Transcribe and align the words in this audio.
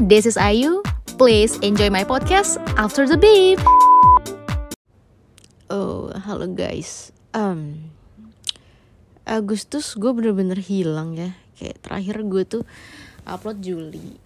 this 0.00 0.24
is 0.24 0.40
Ayu. 0.40 0.80
Please 1.20 1.60
enjoy 1.60 1.92
my 1.92 2.04
podcast 2.06 2.56
after 2.80 3.04
the 3.04 3.20
beep. 3.20 3.60
Oh, 5.68 6.08
halo 6.24 6.48
guys. 6.48 7.12
Um, 7.36 7.92
Agustus 9.28 9.92
gue 9.96 10.08
bener-bener 10.12 10.56
hilang 10.56 11.16
ya. 11.16 11.36
Kayak 11.56 11.76
terakhir 11.84 12.16
gue 12.24 12.42
tuh 12.48 12.64
upload 13.28 13.60
Juli. 13.60 14.16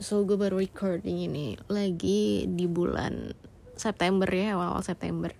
So 0.00 0.24
gue 0.24 0.40
baru 0.40 0.60
recording 0.60 1.28
ini 1.28 1.56
lagi 1.68 2.48
di 2.48 2.64
bulan 2.64 3.36
September 3.76 4.28
ya, 4.28 4.56
awal-awal 4.56 4.84
September. 4.84 5.32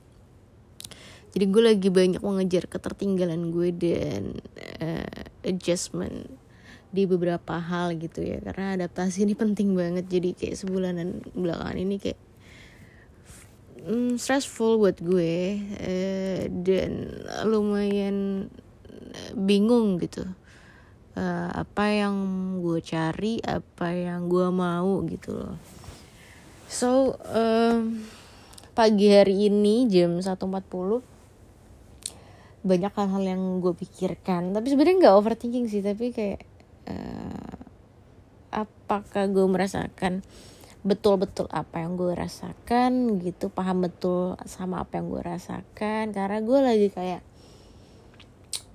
Jadi 1.31 1.45
gue 1.47 1.63
lagi 1.63 1.89
banyak 1.89 2.21
mengejar 2.21 2.67
ketertinggalan 2.67 3.55
gue 3.55 3.71
dan 3.71 4.41
uh, 4.83 5.21
adjustment 5.47 6.40
di 6.91 7.07
beberapa 7.07 7.59
hal 7.59 7.95
gitu 7.99 8.23
ya. 8.23 8.43
Karena 8.43 8.75
adaptasi 8.75 9.23
ini 9.23 9.35
penting 9.39 9.75
banget. 9.79 10.11
Jadi 10.11 10.35
kayak 10.35 10.57
sebulanan 10.59 11.23
belakangan 11.35 11.79
ini 11.79 11.97
kayak 12.03 12.21
mm, 13.87 14.19
stressful 14.19 14.79
buat 14.83 14.99
gue 14.99 15.63
eh, 15.79 16.51
dan 16.51 17.23
lumayan 17.47 18.47
eh, 18.91 19.33
bingung 19.39 19.99
gitu. 20.03 20.27
Uh, 21.11 21.51
apa 21.67 21.91
yang 21.91 22.15
gue 22.63 22.79
cari 22.87 23.43
apa 23.43 23.91
yang 23.91 24.31
gue 24.31 24.47
mau 24.55 25.03
gitu 25.11 25.43
loh. 25.43 25.59
So 26.71 27.19
um, 27.35 27.99
pagi 28.79 29.11
hari 29.11 29.51
ini 29.51 29.91
jam 29.91 30.23
1.40 30.23 30.39
banyak 32.63 32.93
hal-hal 32.95 33.23
yang 33.27 33.43
gue 33.59 33.75
pikirkan. 33.75 34.55
Tapi 34.55 34.67
sebenarnya 34.71 34.97
nggak 35.03 35.17
overthinking 35.19 35.67
sih 35.67 35.83
tapi 35.83 36.15
kayak 36.15 36.47
uh, 36.91 37.55
apakah 38.51 39.31
gue 39.31 39.47
merasakan 39.47 40.27
betul-betul 40.83 41.47
apa 41.53 41.85
yang 41.85 41.95
gue 41.95 42.11
rasakan 42.17 43.23
gitu 43.23 43.53
paham 43.53 43.87
betul 43.87 44.35
sama 44.49 44.83
apa 44.83 44.99
yang 44.99 45.13
gue 45.13 45.23
rasakan 45.23 46.11
karena 46.11 46.41
gue 46.43 46.59
lagi 46.59 46.89
kayak 46.91 47.23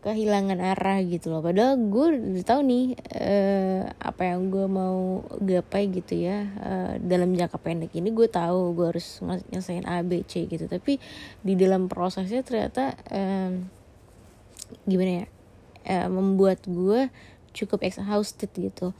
kehilangan 0.05 0.61
arah 0.61 1.01
gitu 1.01 1.33
loh. 1.33 1.41
Padahal 1.41 1.81
gue 1.81 2.37
udah 2.37 2.45
tahu 2.45 2.61
nih 2.61 2.93
uh, 3.09 3.89
apa 3.97 4.21
yang 4.29 4.53
gue 4.53 4.69
mau 4.69 5.25
gapai 5.41 5.89
gitu 5.89 6.13
ya 6.29 6.45
uh, 6.61 6.93
dalam 7.01 7.33
jangka 7.33 7.57
pendek 7.57 7.89
ini 7.97 8.13
gue 8.13 8.29
tahu 8.29 8.77
gue 8.77 8.85
harus 8.93 9.25
nyelesain 9.49 9.81
A 9.89 10.05
B 10.05 10.21
C 10.29 10.45
gitu. 10.45 10.69
Tapi 10.69 11.01
di 11.41 11.57
dalam 11.57 11.89
prosesnya 11.89 12.45
ternyata 12.45 12.93
um, 13.09 13.65
gimana 14.85 15.25
ya 15.25 15.27
uh, 15.89 16.09
membuat 16.13 16.61
gue 16.69 17.09
cukup 17.55 17.87
exhausted 17.87 18.51
gitu 18.51 18.91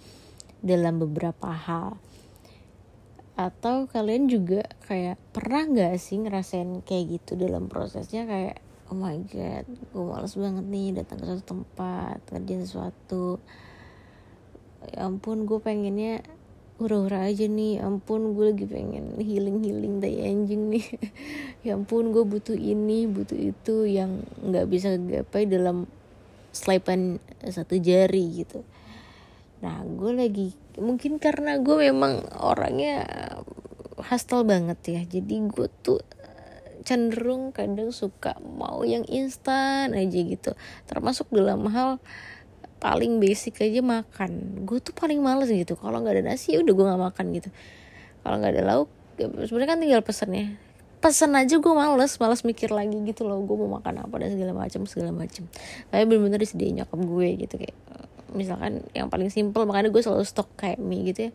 dalam 0.63 0.97
beberapa 1.03 1.51
hal. 1.51 1.99
Atau 3.35 3.91
kalian 3.91 4.31
juga 4.31 4.63
kayak 4.87 5.19
pernah 5.35 5.67
nggak 5.67 5.99
sih 5.99 6.23
ngerasain 6.23 6.79
kayak 6.87 7.19
gitu 7.19 7.35
dalam 7.35 7.67
prosesnya? 7.67 8.23
Kayak 8.23 8.63
oh 8.87 8.95
my 8.95 9.19
god 9.27 9.65
gue 9.65 10.03
males 10.07 10.33
banget 10.37 10.65
nih 10.69 10.87
datang 10.95 11.19
ke 11.19 11.25
suatu 11.27 11.43
tempat 11.43 12.17
kerja 12.31 12.55
sesuatu. 12.63 13.43
Ya 14.87 15.03
ampun 15.03 15.43
gue 15.43 15.59
pengennya 15.59 16.23
hura-hura 16.79 17.27
aja 17.27 17.43
nih. 17.43 17.83
Ya 17.83 17.91
ampun 17.91 18.39
gue 18.39 18.55
lagi 18.55 18.65
pengen 18.71 19.19
healing 19.19 19.67
healing 19.67 19.99
dari 19.99 20.23
anjing 20.23 20.71
nih. 20.71 20.87
Ya 21.65 21.73
ampun 21.73 22.13
gue 22.13 22.21
butuh 22.21 22.53
ini 22.53 23.09
butuh 23.09 23.41
itu 23.41 23.89
yang 23.89 24.21
nggak 24.45 24.69
bisa 24.69 25.01
gapai 25.01 25.49
dalam 25.49 25.89
selipan 26.55 27.19
satu 27.43 27.75
jari 27.75 28.41
gitu. 28.41 28.63
Nah 29.59 29.83
gue 29.83 30.11
lagi 30.15 30.55
mungkin 30.79 31.19
karena 31.19 31.59
gue 31.59 31.91
memang 31.91 32.23
orangnya 32.39 33.03
hustle 33.99 34.47
banget 34.47 34.79
ya. 34.87 35.01
Jadi 35.03 35.35
gue 35.51 35.67
tuh 35.83 35.99
eh, 35.99 36.79
cenderung 36.87 37.51
kadang 37.51 37.91
suka 37.91 38.39
mau 38.39 38.87
yang 38.87 39.03
instan 39.11 39.91
aja 39.91 40.19
gitu. 40.23 40.55
Termasuk 40.87 41.27
dalam 41.35 41.67
hal 41.69 41.99
paling 42.79 43.19
basic 43.19 43.59
aja 43.59 43.83
makan. 43.83 44.63
Gue 44.63 44.79
tuh 44.79 44.95
paling 44.95 45.19
males 45.19 45.51
gitu. 45.51 45.75
Kalau 45.75 45.99
nggak 45.99 46.23
ada 46.23 46.33
nasi 46.33 46.55
ya 46.55 46.63
udah 46.63 46.73
gue 46.73 46.85
nggak 46.87 47.03
makan 47.11 47.25
gitu. 47.35 47.49
Kalau 48.23 48.39
nggak 48.39 48.53
ada 48.55 48.63
lauk 48.63 48.89
ya 49.15 49.31
sebenarnya 49.31 49.69
kan 49.75 49.79
tinggal 49.79 50.01
pesen 50.03 50.31
ya 50.35 50.47
pesen 51.05 51.37
aja 51.37 51.61
gue 51.61 51.73
males 51.77 52.17
males 52.17 52.41
mikir 52.41 52.73
lagi 52.73 52.97
gitu 53.05 53.29
loh 53.29 53.37
gue 53.45 53.53
mau 53.53 53.77
makan 53.77 54.09
apa 54.09 54.15
dan 54.17 54.33
segala 54.33 54.57
macam 54.57 54.81
segala 54.89 55.13
macam 55.13 55.45
tapi 55.93 56.01
bener-bener 56.09 56.41
disediain 56.41 56.81
nyokap 56.81 56.97
gue 56.97 57.27
gitu 57.45 57.61
kayak 57.61 57.77
misalkan 58.35 58.83
yang 58.91 59.07
paling 59.07 59.31
simple 59.31 59.63
makanya 59.63 59.89
gue 59.89 60.03
selalu 60.03 60.27
stok 60.27 60.51
kayak 60.59 60.77
mie 60.77 61.09
gitu 61.09 61.31
ya. 61.31 61.33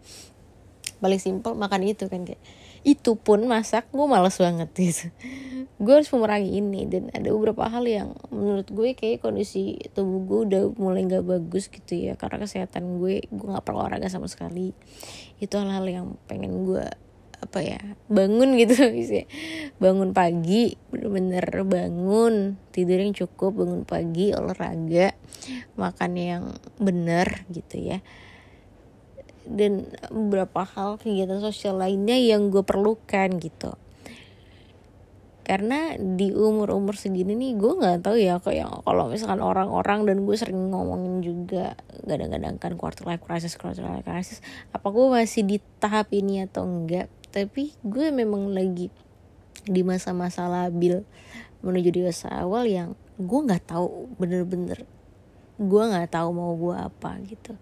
Paling 1.00 1.16
simple 1.16 1.56
makan 1.56 1.80
itu 1.88 2.12
kan 2.12 2.28
kayak 2.28 2.38
itu 2.84 3.16
pun 3.16 3.40
masak 3.48 3.88
gue 3.88 4.04
males 4.04 4.36
banget 4.36 4.68
gitu. 4.92 5.08
Gue 5.80 5.96
harus 5.96 6.12
memerangi 6.12 6.60
ini 6.60 6.84
dan 6.84 7.08
ada 7.16 7.32
beberapa 7.32 7.64
hal 7.72 7.88
yang 7.88 8.12
menurut 8.28 8.68
gue 8.68 8.92
kayak 8.92 9.24
kondisi 9.24 9.80
tubuh 9.96 10.20
gue 10.28 10.40
udah 10.52 10.62
mulai 10.76 11.08
nggak 11.08 11.24
bagus 11.24 11.72
gitu 11.72 11.96
ya 11.96 12.20
karena 12.20 12.44
kesehatan 12.44 13.00
gue 13.00 13.24
gue 13.24 13.48
nggak 13.48 13.64
perlu 13.64 13.80
olahraga 13.80 14.12
sama 14.12 14.28
sekali. 14.28 14.76
Itu 15.40 15.56
hal-hal 15.56 15.88
yang 15.88 16.06
pengen 16.28 16.68
gue 16.68 16.84
apa 17.40 17.64
ya 17.64 17.80
bangun 18.12 18.52
gitu 18.60 18.76
bangun 19.82 20.12
pagi 20.12 20.76
bener-bener 20.92 21.44
bangun 21.64 22.60
tidur 22.70 23.00
yang 23.00 23.16
cukup 23.16 23.64
bangun 23.64 23.82
pagi 23.88 24.36
olahraga 24.36 25.16
makan 25.74 26.12
yang 26.16 26.44
bener 26.76 27.48
gitu 27.50 27.80
ya. 27.80 27.98
Dan 29.50 29.88
beberapa 30.12 30.62
hal 30.62 31.00
kegiatan 31.00 31.40
sosial 31.42 31.80
lainnya 31.80 32.14
yang 32.14 32.52
gue 32.52 32.62
perlukan 32.62 33.40
gitu. 33.40 33.74
Karena 35.42 35.98
di 35.98 36.30
umur 36.30 36.70
umur 36.70 36.94
segini 36.94 37.34
nih 37.34 37.58
gue 37.58 37.72
nggak 37.74 38.06
tahu 38.06 38.14
ya 38.22 38.38
kayak 38.38 38.86
kalau 38.86 39.10
misalkan 39.10 39.42
orang-orang 39.42 40.06
dan 40.06 40.22
gue 40.22 40.36
sering 40.38 40.70
ngomongin 40.70 41.26
juga 41.26 41.74
kadang-kadang 42.06 42.54
kan 42.62 42.72
quarter 42.78 43.02
life 43.10 43.24
crisis 43.26 43.58
quarter 43.58 43.82
life 43.82 44.06
crisis 44.06 44.38
apa 44.70 44.86
gue 44.86 45.06
masih 45.10 45.42
di 45.42 45.58
tahap 45.82 46.14
ini 46.14 46.46
atau 46.46 46.62
enggak 46.62 47.10
tapi 47.30 47.74
gue 47.86 48.10
memang 48.10 48.50
lagi 48.50 48.90
di 49.66 49.82
masa-masa 49.86 50.46
labil 50.50 51.02
menuju 51.60 51.90
dewasa 51.92 52.32
awal 52.32 52.64
yang 52.64 52.96
gue 53.20 53.40
nggak 53.44 53.68
tahu 53.68 54.08
bener-bener 54.16 54.88
gue 55.60 55.82
nggak 55.92 56.16
tahu 56.16 56.28
mau 56.32 56.56
gue 56.56 56.72
apa 56.72 57.20
gitu. 57.28 57.52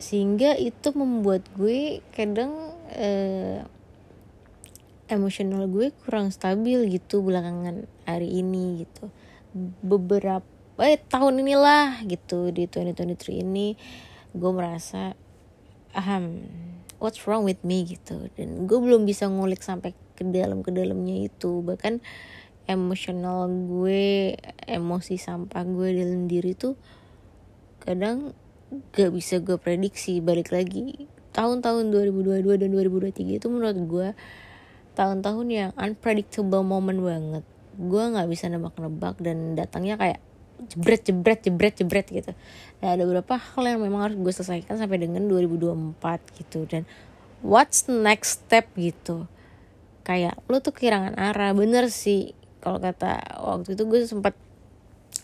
Sehingga 0.00 0.56
itu 0.56 0.88
membuat 0.96 1.44
gue 1.52 2.00
kadang 2.16 2.72
eh, 2.96 3.60
emosional 5.12 5.68
gue 5.68 5.92
kurang 6.04 6.32
stabil 6.32 6.88
gitu 6.88 7.20
belakangan 7.20 7.84
hari 8.08 8.40
ini 8.40 8.88
gitu. 8.88 9.12
Beberapa 9.84 10.48
eh 10.78 10.96
tahun 10.96 11.42
inilah 11.42 12.06
gitu 12.08 12.54
di 12.54 12.70
2023 12.70 13.42
ini 13.42 13.74
gue 14.32 14.52
merasa 14.54 15.18
aham 15.90 16.46
what's 16.98 17.24
wrong 17.26 17.46
with 17.46 17.62
me 17.62 17.86
gitu. 17.86 18.30
Dan 18.34 18.66
gue 18.66 18.78
belum 18.78 19.06
bisa 19.06 19.26
ngulik 19.26 19.62
sampai 19.62 19.94
ke 20.18 20.22
dalam 20.26 20.62
ke 20.62 20.70
dalamnya 20.70 21.26
itu. 21.26 21.62
Bahkan 21.62 22.02
emosional 22.68 23.48
gue 23.48 24.36
emosi 24.68 25.16
sampah 25.16 25.64
gue 25.64 25.88
dalam 25.96 26.28
diri 26.28 26.52
tuh 26.52 26.76
kadang 27.80 28.36
gak 28.92 29.10
bisa 29.14 29.40
gue 29.40 29.56
prediksi. 29.56 30.20
Balik 30.20 30.52
lagi 30.52 31.08
tahun-tahun 31.32 31.94
2022 31.94 32.60
dan 32.60 32.68
2023 32.74 33.38
itu 33.38 33.46
menurut 33.48 33.78
gue 33.86 34.08
tahun-tahun 34.98 35.46
yang 35.48 35.70
unpredictable 35.78 36.66
moment 36.66 36.98
banget. 36.98 37.44
Gue 37.78 38.02
nggak 38.10 38.26
bisa 38.26 38.50
nebak-nebak 38.50 39.22
dan 39.22 39.54
datangnya 39.54 39.94
kayak 39.94 40.20
jebret 40.66 41.02
jebret 41.06 41.40
jebret 41.46 41.74
jebret 41.78 42.06
gitu. 42.10 42.32
Nah 42.82 42.98
ada 42.98 43.02
beberapa 43.06 43.38
hal 43.38 43.64
yang 43.64 43.80
memang 43.82 44.10
harus 44.10 44.16
gue 44.18 44.32
selesaikan 44.34 44.74
sampai 44.74 44.98
dengan 44.98 45.24
2024 45.30 46.38
gitu. 46.42 46.66
Dan 46.66 46.82
what's 47.42 47.86
next 47.86 48.42
step 48.42 48.66
gitu? 48.74 49.30
Kayak 50.02 50.38
lo 50.50 50.58
tuh 50.58 50.74
kehilangan 50.74 51.14
arah. 51.14 51.54
Bener 51.54 51.86
sih 51.90 52.34
kalau 52.58 52.82
kata 52.82 53.38
waktu 53.38 53.78
itu 53.78 53.82
gue 53.86 54.00
sempat 54.04 54.34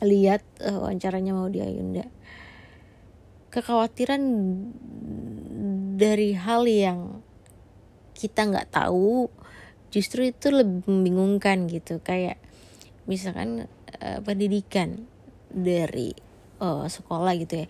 lihat 0.02 0.42
uh, 0.62 0.78
wawancaranya 0.82 1.34
mau 1.34 1.50
di 1.50 1.62
Ayunda. 1.62 2.06
Kekhawatiran 3.50 4.22
dari 5.94 6.34
hal 6.34 6.66
yang 6.66 7.22
kita 8.14 8.50
nggak 8.50 8.74
tahu 8.74 9.30
justru 9.94 10.26
itu 10.30 10.50
lebih 10.50 10.86
membingungkan 10.90 11.70
gitu. 11.70 12.02
Kayak 12.02 12.38
misalkan 13.06 13.70
uh, 14.02 14.18
pendidikan 14.26 15.06
dari 15.54 16.12
uh, 16.58 16.84
sekolah 16.84 17.32
gitu 17.38 17.64
ya. 17.64 17.66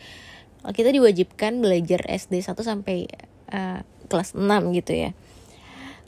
Kita 0.65 0.89
diwajibkan 0.89 1.61
belajar 1.61 2.01
SD 2.09 2.41
1 2.41 2.57
sampai 2.57 3.05
uh, 3.53 3.85
kelas 4.09 4.33
6 4.33 4.49
gitu 4.81 4.93
ya. 4.97 5.11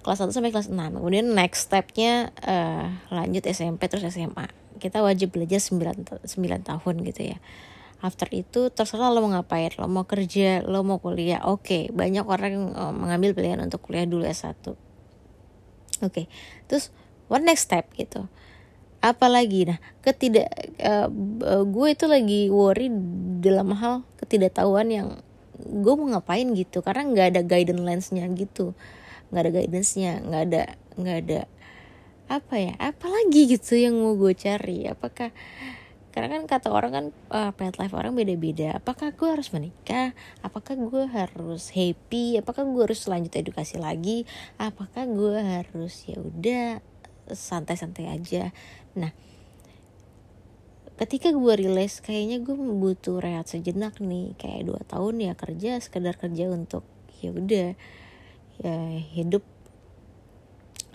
Kelas 0.01 0.19
1 0.25 0.33
sampai 0.33 0.51
kelas 0.51 0.73
6 0.73 0.77
kemudian 0.97 1.29
next 1.37 1.69
stepnya 1.69 2.33
uh, 2.43 2.89
lanjut 3.13 3.45
SMP 3.45 3.87
terus 3.93 4.07
SMA 4.09 4.49
kita 4.77 5.01
wajib 5.01 5.33
belajar 5.33 5.61
9, 5.61 6.25
9 6.25 6.27
tahun 6.65 6.95
gitu 7.05 7.23
ya. 7.37 7.39
After 8.05 8.29
itu 8.29 8.69
terserah 8.69 9.09
lo 9.09 9.25
mau 9.25 9.33
ngapain. 9.33 9.73
Lo 9.81 9.89
mau 9.89 10.05
kerja 10.05 10.61
lo 10.61 10.85
mau 10.85 11.01
kuliah. 11.01 11.41
Oke 11.49 11.61
okay, 11.65 11.83
banyak 11.93 12.29
orang 12.29 12.77
uh, 12.77 12.93
mengambil 12.93 13.33
pilihan 13.33 13.61
untuk 13.61 13.85
kuliah 13.85 14.05
dulu 14.05 14.25
S1 14.25 14.77
oke 16.03 16.13
okay. 16.13 16.25
terus 16.69 16.93
what 17.33 17.41
next 17.41 17.69
step 17.69 17.89
gitu 17.97 18.29
apalagi 19.07 19.71
nah 19.71 19.79
ketidak 20.03 20.51
uh, 20.83 21.07
gue 21.63 21.89
itu 21.95 22.07
lagi 22.11 22.41
worry 22.51 22.91
dalam 23.39 23.71
hal 23.79 24.03
ketidaktahuan 24.19 24.89
yang 24.91 25.09
gue 25.57 25.95
mau 25.97 26.09
ngapain 26.11 26.47
gitu. 26.53 26.85
Karena 26.85 27.07
nggak 27.09 27.27
ada 27.37 27.43
guidance-nya 27.47 28.27
gitu. 28.35 28.77
Nggak 29.31 29.43
ada 29.43 29.53
guidance-nya 29.53 30.13
nggak 30.23 30.43
ada 30.51 30.63
nggak 30.97 31.19
ada 31.27 31.41
apa 32.27 32.59
ya 32.59 32.75
apalagi 32.83 33.55
gitu 33.55 33.79
yang 33.79 33.95
mau 33.97 34.19
gue 34.19 34.35
cari. 34.35 34.91
Apakah 34.91 35.31
karena 36.17 36.33
kan 36.33 36.49
kata 36.49 36.73
orang 36.73 36.93
kan 36.97 37.07
uh, 37.29 37.53
pet 37.53 37.77
life 37.77 37.93
orang 37.93 38.17
beda-beda. 38.17 38.81
Apakah 38.81 39.13
gue 39.13 39.29
harus 39.29 39.53
menikah? 39.53 40.17
Apakah 40.41 40.73
gue 40.73 41.05
harus 41.13 41.69
happy? 41.77 42.41
Apakah 42.41 42.65
gue 42.65 42.83
harus 42.89 43.05
lanjut 43.05 43.37
edukasi 43.37 43.77
lagi? 43.77 44.25
Apakah 44.57 45.05
gue 45.05 45.37
harus 45.37 46.09
ya 46.09 46.17
udah 46.17 46.81
santai-santai 47.27 48.07
aja 48.07 48.55
nah 48.97 49.13
ketika 50.97 51.29
gue 51.29 51.55
rilis 51.61 52.01
kayaknya 52.01 52.41
gue 52.41 52.57
butuh 52.57 53.21
rehat 53.21 53.47
sejenak 53.47 54.01
nih. 54.01 54.33
Kayak 54.41 54.63
dua 54.65 54.81
tahun 54.89 55.15
ya 55.21 55.33
kerja 55.37 55.79
sekedar 55.79 56.17
kerja 56.17 56.49
untuk 56.49 56.83
ya 57.21 57.31
udah 57.33 57.69
ya 58.65 58.77
hidup 59.13 59.45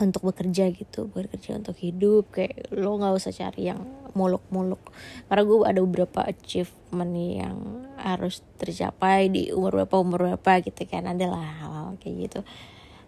untuk 0.01 0.25
bekerja 0.25 0.73
gitu. 0.73 1.05
Bekerja 1.13 1.61
untuk 1.61 1.77
hidup 1.77 2.33
kayak 2.33 2.73
lo 2.73 2.97
nggak 2.97 3.13
usah 3.13 3.33
cari 3.33 3.69
yang 3.69 3.85
muluk-muluk. 4.17 4.81
Karena 5.29 5.43
gue 5.45 5.57
ada 5.69 5.79
beberapa 5.85 6.25
achievement 6.25 7.13
yang 7.15 7.57
harus 8.01 8.41
tercapai 8.57 9.29
di 9.29 9.53
umur 9.53 9.85
berapa 9.85 9.95
umur 10.01 10.33
berapa 10.33 10.65
gitu 10.65 10.81
kan. 10.89 11.05
Adalah 11.05 11.45
hal-hal 11.61 12.01
kayak 12.01 12.15
gitu. 12.25 12.39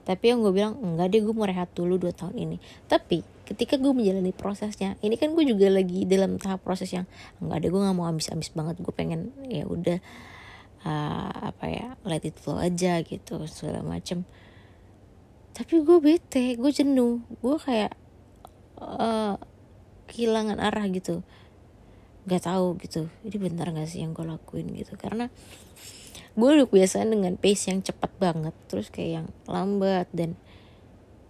Tapi 0.06 0.24
yang 0.30 0.45
gue 0.45 0.54
bilang 0.54 0.78
enggak 0.78 1.10
deh 1.10 1.25
gue 1.25 1.34
mau 1.34 1.50
rehat 1.50 1.74
dulu 1.74 1.98
dua 1.98 2.13
tahun 2.13 2.38
ini. 2.38 2.57
Tapi 2.86 3.32
ketika 3.44 3.75
gue 3.75 3.92
menjalani 3.92 4.31
prosesnya 4.31 4.95
ini 5.04 5.19
kan 5.19 5.36
gue 5.36 5.44
juga 5.44 5.68
lagi 5.68 6.07
dalam 6.07 6.40
tahap 6.40 6.63
proses 6.63 6.92
yang 6.95 7.04
enggak 7.44 7.68
deh 7.68 7.69
gue 7.69 7.81
nggak 7.84 7.95
mau 7.95 8.07
ambis-ambis 8.07 8.56
banget 8.56 8.80
gue 8.80 8.94
pengen 8.95 9.36
ya 9.51 9.68
udah 9.68 10.00
uh, 10.88 11.51
apa 11.51 11.66
ya 11.68 11.88
let 12.07 12.24
it 12.24 12.40
flow 12.40 12.60
aja 12.60 13.04
gitu 13.04 13.44
segala 13.48 13.84
macem. 13.84 14.24
Tapi 15.54 15.84
gue 15.84 15.98
bete 16.00 16.56
gue 16.56 16.72
jenuh 16.72 17.24
gue 17.44 17.57
kayak 17.60 17.94
uh, 18.80 19.36
kehilangan 20.07 20.60
arah 20.63 20.88
gitu. 20.92 21.24
Nggak 22.24 22.48
tahu 22.48 22.80
gitu 22.80 23.12
ini 23.28 23.36
bentar 23.36 23.68
gak 23.68 23.92
sih 23.92 24.00
yang 24.00 24.16
gue 24.16 24.24
lakuin 24.24 24.72
gitu? 24.72 24.95
Karena 24.95 25.28
gue 26.34 26.50
udah 26.50 26.66
kebiasaan 26.66 27.13
dengan 27.13 27.38
pace 27.38 27.69
yang 27.69 27.86
cepat 27.86 28.10
banget 28.18 28.56
terus 28.66 28.90
kayak 28.90 29.22
yang 29.22 29.28
lambat 29.45 30.10
dan 30.10 30.34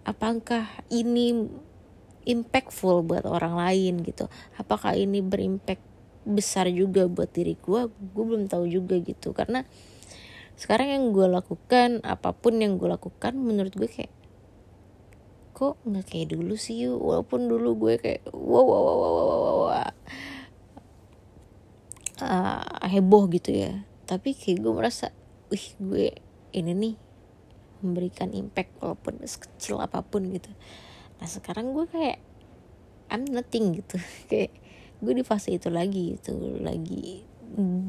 apakah 0.08 0.64
ini 0.88 1.52
impactful 2.24 3.04
buat 3.04 3.24
orang 3.28 3.54
lain 3.56 4.02
gitu. 4.04 4.28
Apakah 4.56 4.96
ini 4.96 5.20
berimpact 5.20 5.84
besar 6.24 6.72
juga 6.72 7.04
buat 7.04 7.28
diri 7.28 7.54
gue 7.60 7.80
gue 7.88 8.24
belum 8.24 8.48
tahu 8.48 8.64
juga 8.68 8.96
gitu. 9.00 9.36
Karena 9.36 9.62
sekarang 10.56 10.88
yang 10.90 11.04
gue 11.12 11.26
lakukan 11.28 12.00
apa 12.02 12.32
pun 12.32 12.58
yang 12.58 12.80
gue 12.80 12.88
lakukan 12.88 13.36
menurut 13.36 13.74
gue 13.76 13.88
kayak 13.88 14.12
kok 15.54 15.78
nggak 15.86 16.10
kayak 16.10 16.34
dulu 16.34 16.56
sih 16.58 16.88
yuk? 16.88 16.98
Walaupun 16.98 17.46
dulu 17.46 17.88
gue 17.88 17.94
kayak 18.00 18.26
wow 18.32 18.64
wow 18.64 18.82
wow 18.82 18.96
wow 18.98 19.12
wow, 19.14 19.56
wow. 19.68 19.90
Uh, 22.24 22.88
heboh 22.88 23.28
gitu 23.30 23.52
ya. 23.52 23.84
Tapi 24.08 24.32
kayak 24.32 24.64
gue 24.64 24.72
merasa 24.72 25.12
wih 25.52 25.66
gue 25.78 26.06
ini 26.56 26.72
nih 26.72 26.94
memberikan 27.84 28.32
impact 28.32 28.72
walaupun 28.80 29.20
sekecil 29.20 29.76
apa 29.76 30.00
pun 30.00 30.32
gitu 30.32 30.48
nah 31.18 31.28
sekarang 31.30 31.72
gue 31.72 31.86
kayak 31.88 32.18
I'm 33.12 33.24
nothing 33.28 33.78
gitu. 33.78 34.00
Kayak 34.30 34.52
gue 35.04 35.12
di 35.12 35.24
fase 35.26 35.52
itu 35.52 35.68
lagi 35.68 36.16
itu 36.16 36.32
lagi 36.64 37.22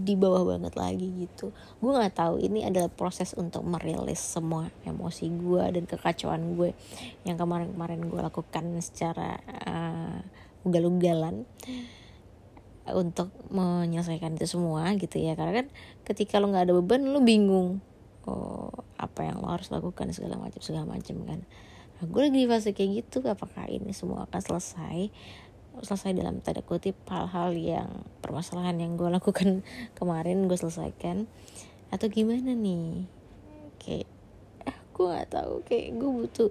di 0.06 0.14
bawah 0.14 0.46
banget 0.46 0.78
lagi 0.78 1.08
gitu. 1.26 1.50
Gue 1.82 1.92
nggak 1.96 2.14
tahu 2.14 2.38
ini 2.38 2.62
adalah 2.68 2.92
proses 2.92 3.34
untuk 3.34 3.66
merilis 3.66 4.22
semua 4.22 4.70
emosi 4.86 5.26
gue 5.34 5.64
dan 5.74 5.84
kekacauan 5.90 6.54
gue 6.54 6.78
yang 7.26 7.40
kemarin-kemarin 7.40 8.06
gue 8.06 8.22
lakukan 8.22 8.78
secara 8.84 9.42
uh, 9.66 10.22
ugal-ugalan 10.68 11.50
untuk 12.86 13.34
menyelesaikan 13.50 14.38
itu 14.38 14.46
semua 14.46 14.94
gitu 14.94 15.18
ya. 15.18 15.34
Karena 15.34 15.66
kan 15.66 15.68
ketika 16.06 16.38
lo 16.38 16.54
nggak 16.54 16.70
ada 16.70 16.74
beban 16.78 17.02
lo 17.10 17.26
bingung 17.26 17.82
oh, 18.30 18.70
apa 19.02 19.26
yang 19.26 19.42
lo 19.42 19.50
harus 19.50 19.74
lakukan 19.74 20.14
segala 20.14 20.38
macam 20.38 20.62
segala 20.62 20.86
macam 20.86 21.26
kan 21.26 21.42
nah, 22.00 22.06
gue 22.08 22.22
lagi 22.28 22.44
di 22.44 22.50
fase 22.50 22.72
kayak 22.76 22.92
gitu 23.04 23.24
apakah 23.26 23.68
ini 23.68 23.92
semua 23.96 24.28
akan 24.28 24.42
selesai? 24.42 25.10
Selesai 25.84 26.16
dalam 26.16 26.40
tanda 26.40 26.64
kutip 26.64 26.96
hal-hal 27.12 27.52
yang 27.56 27.90
permasalahan 28.24 28.80
yang 28.80 28.96
gue 28.96 29.08
lakukan 29.12 29.64
kemarin 30.00 30.48
gue 30.48 30.58
selesaikan. 30.58 31.28
Atau 31.92 32.12
gimana 32.12 32.56
nih? 32.56 33.08
Kayak 33.80 34.10
ah 34.68 34.78
gue 34.96 35.06
nggak 35.08 35.30
tahu. 35.32 35.54
Kayak 35.68 35.88
gue 36.00 36.12
butuh 36.12 36.50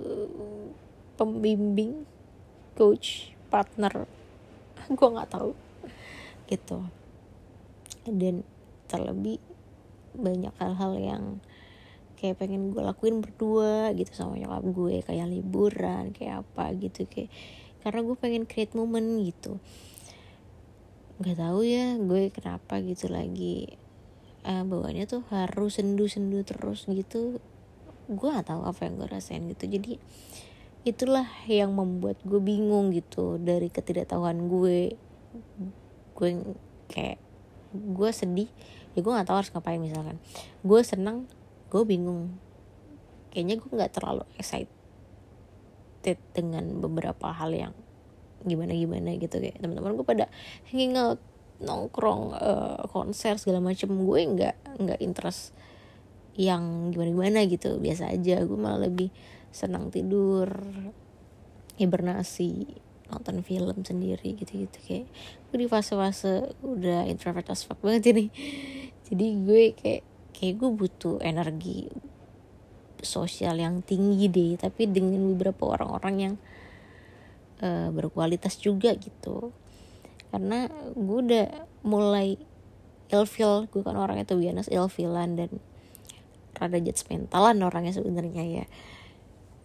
pembimbing 1.16 2.04
coach 2.76 3.32
partner. 3.48 4.08
Gue 4.92 5.08
nggak 5.08 5.30
tahu. 5.32 5.56
Gitu. 6.48 6.78
Dan 8.04 8.44
terlebih 8.88 9.40
banyak 10.14 10.54
hal-hal 10.60 10.92
yang 11.00 11.24
kayak 12.24 12.40
pengen 12.40 12.72
gue 12.72 12.80
lakuin 12.80 13.20
berdua 13.20 13.92
gitu 13.92 14.16
sama 14.16 14.40
nyokap 14.40 14.64
gue 14.64 15.04
kayak 15.04 15.28
liburan 15.28 16.16
kayak 16.16 16.40
apa 16.40 16.72
gitu 16.80 17.04
kayak 17.04 17.28
karena 17.84 18.00
gue 18.00 18.16
pengen 18.16 18.48
create 18.48 18.72
moment 18.72 19.04
gitu. 19.20 19.60
Nggak 21.20 21.36
tahu 21.36 21.60
ya 21.68 22.00
gue 22.00 22.32
kenapa 22.32 22.80
gitu 22.80 23.12
lagi 23.12 23.76
uh, 24.48 24.64
bawaannya 24.64 25.04
tuh 25.04 25.20
harus 25.28 25.76
sendu-sendu 25.76 26.40
terus 26.48 26.88
gitu. 26.88 27.44
Gue 28.08 28.28
gak 28.32 28.48
tahu 28.52 28.64
apa 28.64 28.88
yang 28.88 29.00
gue 29.00 29.08
rasain 29.08 29.44
gitu. 29.48 29.68
Jadi 29.68 30.00
itulah 30.84 31.28
yang 31.48 31.72
membuat 31.72 32.20
gue 32.24 32.40
bingung 32.40 32.92
gitu 32.92 33.36
dari 33.36 33.68
ketidaktahuan 33.68 34.48
gue. 34.48 34.96
Gue 36.16 36.28
kayak 36.88 37.20
gue 37.72 38.10
sedih. 38.16 38.48
Ya 38.96 39.00
gue 39.02 39.12
nggak 39.12 39.28
tahu 39.28 39.44
harus 39.44 39.52
ngapain 39.52 39.80
misalkan. 39.80 40.16
Gue 40.64 40.80
seneng 40.84 41.28
gue 41.74 41.82
bingung. 41.82 42.38
Kayaknya 43.34 43.54
gue 43.58 43.70
nggak 43.74 43.92
terlalu 43.98 44.22
excited 44.38 44.70
dengan 46.30 46.78
beberapa 46.78 47.34
hal 47.34 47.50
yang 47.50 47.74
gimana 48.46 48.78
gimana 48.78 49.10
gitu. 49.18 49.42
Kayak 49.42 49.58
teman-teman 49.58 49.98
gue 49.98 50.06
pada 50.06 50.30
hanging 50.70 50.94
out 50.94 51.18
nongkrong 51.58 52.30
uh, 52.38 52.86
konser 52.94 53.42
segala 53.42 53.58
macem. 53.58 53.90
Gue 53.90 54.22
nggak 54.22 54.78
nggak 54.78 55.02
interest 55.02 55.50
yang 56.38 56.94
gimana 56.94 57.10
gimana 57.10 57.38
gitu. 57.50 57.82
Biasa 57.82 58.14
aja. 58.14 58.38
Gue 58.46 58.54
malah 58.54 58.86
lebih 58.86 59.10
senang 59.50 59.90
tidur 59.90 60.46
hibernasi 61.74 62.70
nonton 63.10 63.42
film 63.42 63.82
sendiri 63.84 64.32
gitu 64.38 64.64
gitu 64.64 64.78
kayak 64.80 65.06
gue 65.50 65.56
di 65.60 65.68
fase-fase 65.68 66.56
udah 66.64 67.04
introvert 67.10 67.50
as 67.50 67.66
fuck 67.66 67.82
banget 67.82 68.14
ini. 68.14 68.26
Jadi 69.04 69.26
gue 69.42 69.62
kayak 69.76 70.13
kayak 70.34 70.60
gue 70.60 70.70
butuh 70.74 71.22
energi 71.22 71.88
sosial 73.04 73.60
yang 73.60 73.84
tinggi 73.84 74.26
deh 74.26 74.58
tapi 74.58 74.90
dengan 74.90 75.22
beberapa 75.36 75.76
orang-orang 75.76 76.14
yang 76.18 76.34
uh, 77.62 77.88
berkualitas 77.94 78.58
juga 78.58 78.92
gitu. 78.98 79.54
Karena 80.34 80.66
gue 80.98 81.18
udah 81.22 81.46
mulai 81.86 82.34
ilfil 83.12 83.70
gue 83.70 83.82
kan 83.84 83.94
orangnya 83.94 84.26
tuh 84.26 84.42
biasa 84.42 84.72
ilfilan 84.74 85.38
dan 85.38 85.50
rada 86.56 86.78
judgmentalan 86.80 87.60
orangnya 87.62 87.94
sebenarnya 87.94 88.42
ya. 88.42 88.66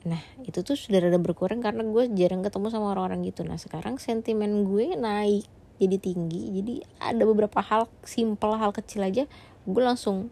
Nah 0.06 0.22
itu 0.46 0.62
tuh 0.62 0.78
sudah 0.78 1.10
rada 1.10 1.18
berkurang 1.18 1.64
karena 1.64 1.82
gue 1.82 2.14
jarang 2.14 2.46
ketemu 2.46 2.68
sama 2.70 2.94
orang-orang 2.94 3.26
gitu. 3.26 3.42
Nah 3.42 3.58
sekarang 3.58 3.98
sentimen 3.98 4.68
gue 4.68 4.94
naik 4.94 5.48
jadi 5.80 5.98
tinggi. 5.98 6.54
Jadi 6.62 6.76
ada 7.02 7.24
beberapa 7.26 7.64
hal 7.64 7.90
simple 8.06 8.54
hal 8.60 8.70
kecil 8.76 9.02
aja 9.08 9.24
gue 9.66 9.84
langsung 9.84 10.30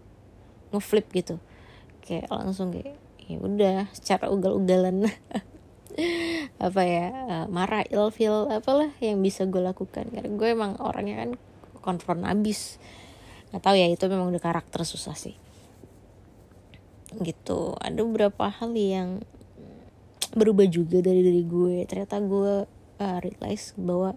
ngeflip 0.72 1.08
gitu. 1.14 1.36
Kayak 2.04 2.32
langsung 2.32 2.72
kayak 2.72 2.98
ya 3.28 3.38
udah 3.40 3.78
secara 3.92 4.32
ugal-ugalan. 4.32 5.08
Apa 6.66 6.82
ya 6.86 7.08
uh, 7.10 7.46
marah 7.50 7.86
ilfil 7.90 8.50
apalah 8.50 8.94
yang 9.02 9.22
bisa 9.22 9.46
gue 9.50 9.62
lakukan. 9.62 10.10
Karena 10.10 10.30
gue 10.30 10.48
emang 10.48 10.78
orangnya 10.80 11.26
kan 11.26 11.32
konfront 11.82 12.28
abis 12.28 12.82
nggak 13.48 13.64
tahu 13.64 13.80
ya 13.80 13.88
itu 13.88 14.04
memang 14.12 14.28
udah 14.28 14.44
karakter 14.44 14.84
susah 14.84 15.16
sih. 15.16 15.36
Gitu. 17.18 17.60
Ada 17.80 18.00
beberapa 18.04 18.52
hal 18.52 18.76
yang 18.76 19.24
berubah 20.36 20.68
juga 20.68 21.00
dari 21.02 21.24
diri 21.24 21.44
gue. 21.48 21.88
Ternyata 21.88 22.20
gue 22.22 22.68
uh, 23.00 23.18
realize 23.24 23.74
bahwa 23.80 24.14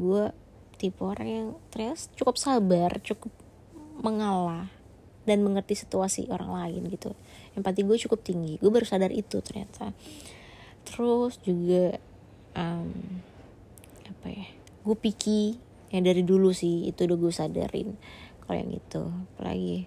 gue 0.00 0.32
tipe 0.80 1.04
orang 1.04 1.28
yang 1.28 1.48
ternyata 1.68 2.08
cukup 2.16 2.40
sabar 2.40 2.96
cukup 3.04 3.28
mengalah 4.00 4.72
dan 5.28 5.44
mengerti 5.44 5.76
situasi 5.76 6.28
orang 6.32 6.52
lain 6.52 6.88
gitu. 6.88 7.12
Empati 7.56 7.84
gue 7.84 7.96
cukup 8.08 8.24
tinggi. 8.24 8.56
Gue 8.56 8.70
baru 8.72 8.86
sadar 8.88 9.12
itu 9.12 9.40
ternyata. 9.44 9.92
Terus 10.86 11.36
juga 11.44 12.00
um, 12.56 12.90
apa 14.08 14.26
ya 14.28 14.46
gue 14.84 14.96
picky. 14.96 15.60
Yang 15.90 16.02
dari 16.06 16.22
dulu 16.22 16.54
sih 16.54 16.86
itu 16.86 17.02
udah 17.02 17.18
gue 17.18 17.32
sadarin 17.34 17.90
kalau 18.46 18.56
yang 18.62 18.70
itu. 18.70 19.02
Apalagi 19.34 19.78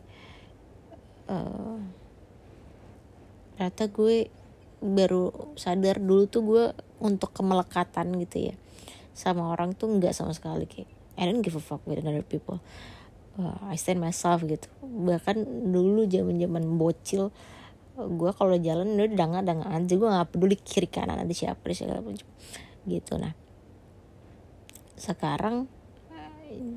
uh, 1.31 1.79
ternyata 3.55 3.83
gue 3.87 4.15
baru 4.83 5.31
sadar 5.55 6.03
dulu 6.03 6.23
tuh 6.27 6.43
gue 6.43 6.65
untuk 6.99 7.31
kemelekatan 7.31 8.11
gitu 8.19 8.51
ya. 8.51 8.55
Sama 9.15 9.47
orang 9.47 9.73
tuh 9.73 9.87
nggak 9.95 10.11
sama 10.11 10.35
sekali 10.35 10.67
kayak 10.67 10.89
I 11.13 11.29
don't 11.29 11.45
give 11.45 11.55
a 11.55 11.61
fuck 11.61 11.85
with 11.85 12.01
other 12.01 12.25
people 12.25 12.59
uh, 13.39 13.69
I 13.69 13.77
stand 13.77 14.01
myself 14.01 14.45
gitu. 14.45 14.67
Bahkan 14.83 15.69
dulu 15.71 16.05
zaman 16.05 16.37
zaman 16.37 16.63
bocil 16.77 17.33
gue 17.93 18.31
kalau 18.33 18.57
jalan 18.57 18.97
udah 18.97 19.13
danga 19.13 19.39
danga 19.45 19.67
aja. 19.69 19.93
Gue 19.93 20.09
nggak 20.09 20.29
peduli 20.33 20.57
kiri 20.57 20.89
kanan 20.89 21.21
ada 21.21 21.33
siapa 21.33 21.61
di 21.65 21.75
segala 21.77 22.01
macam. 22.01 22.27
Gitu 22.85 23.13
nah. 23.17 23.33
Sekarang 24.97 25.69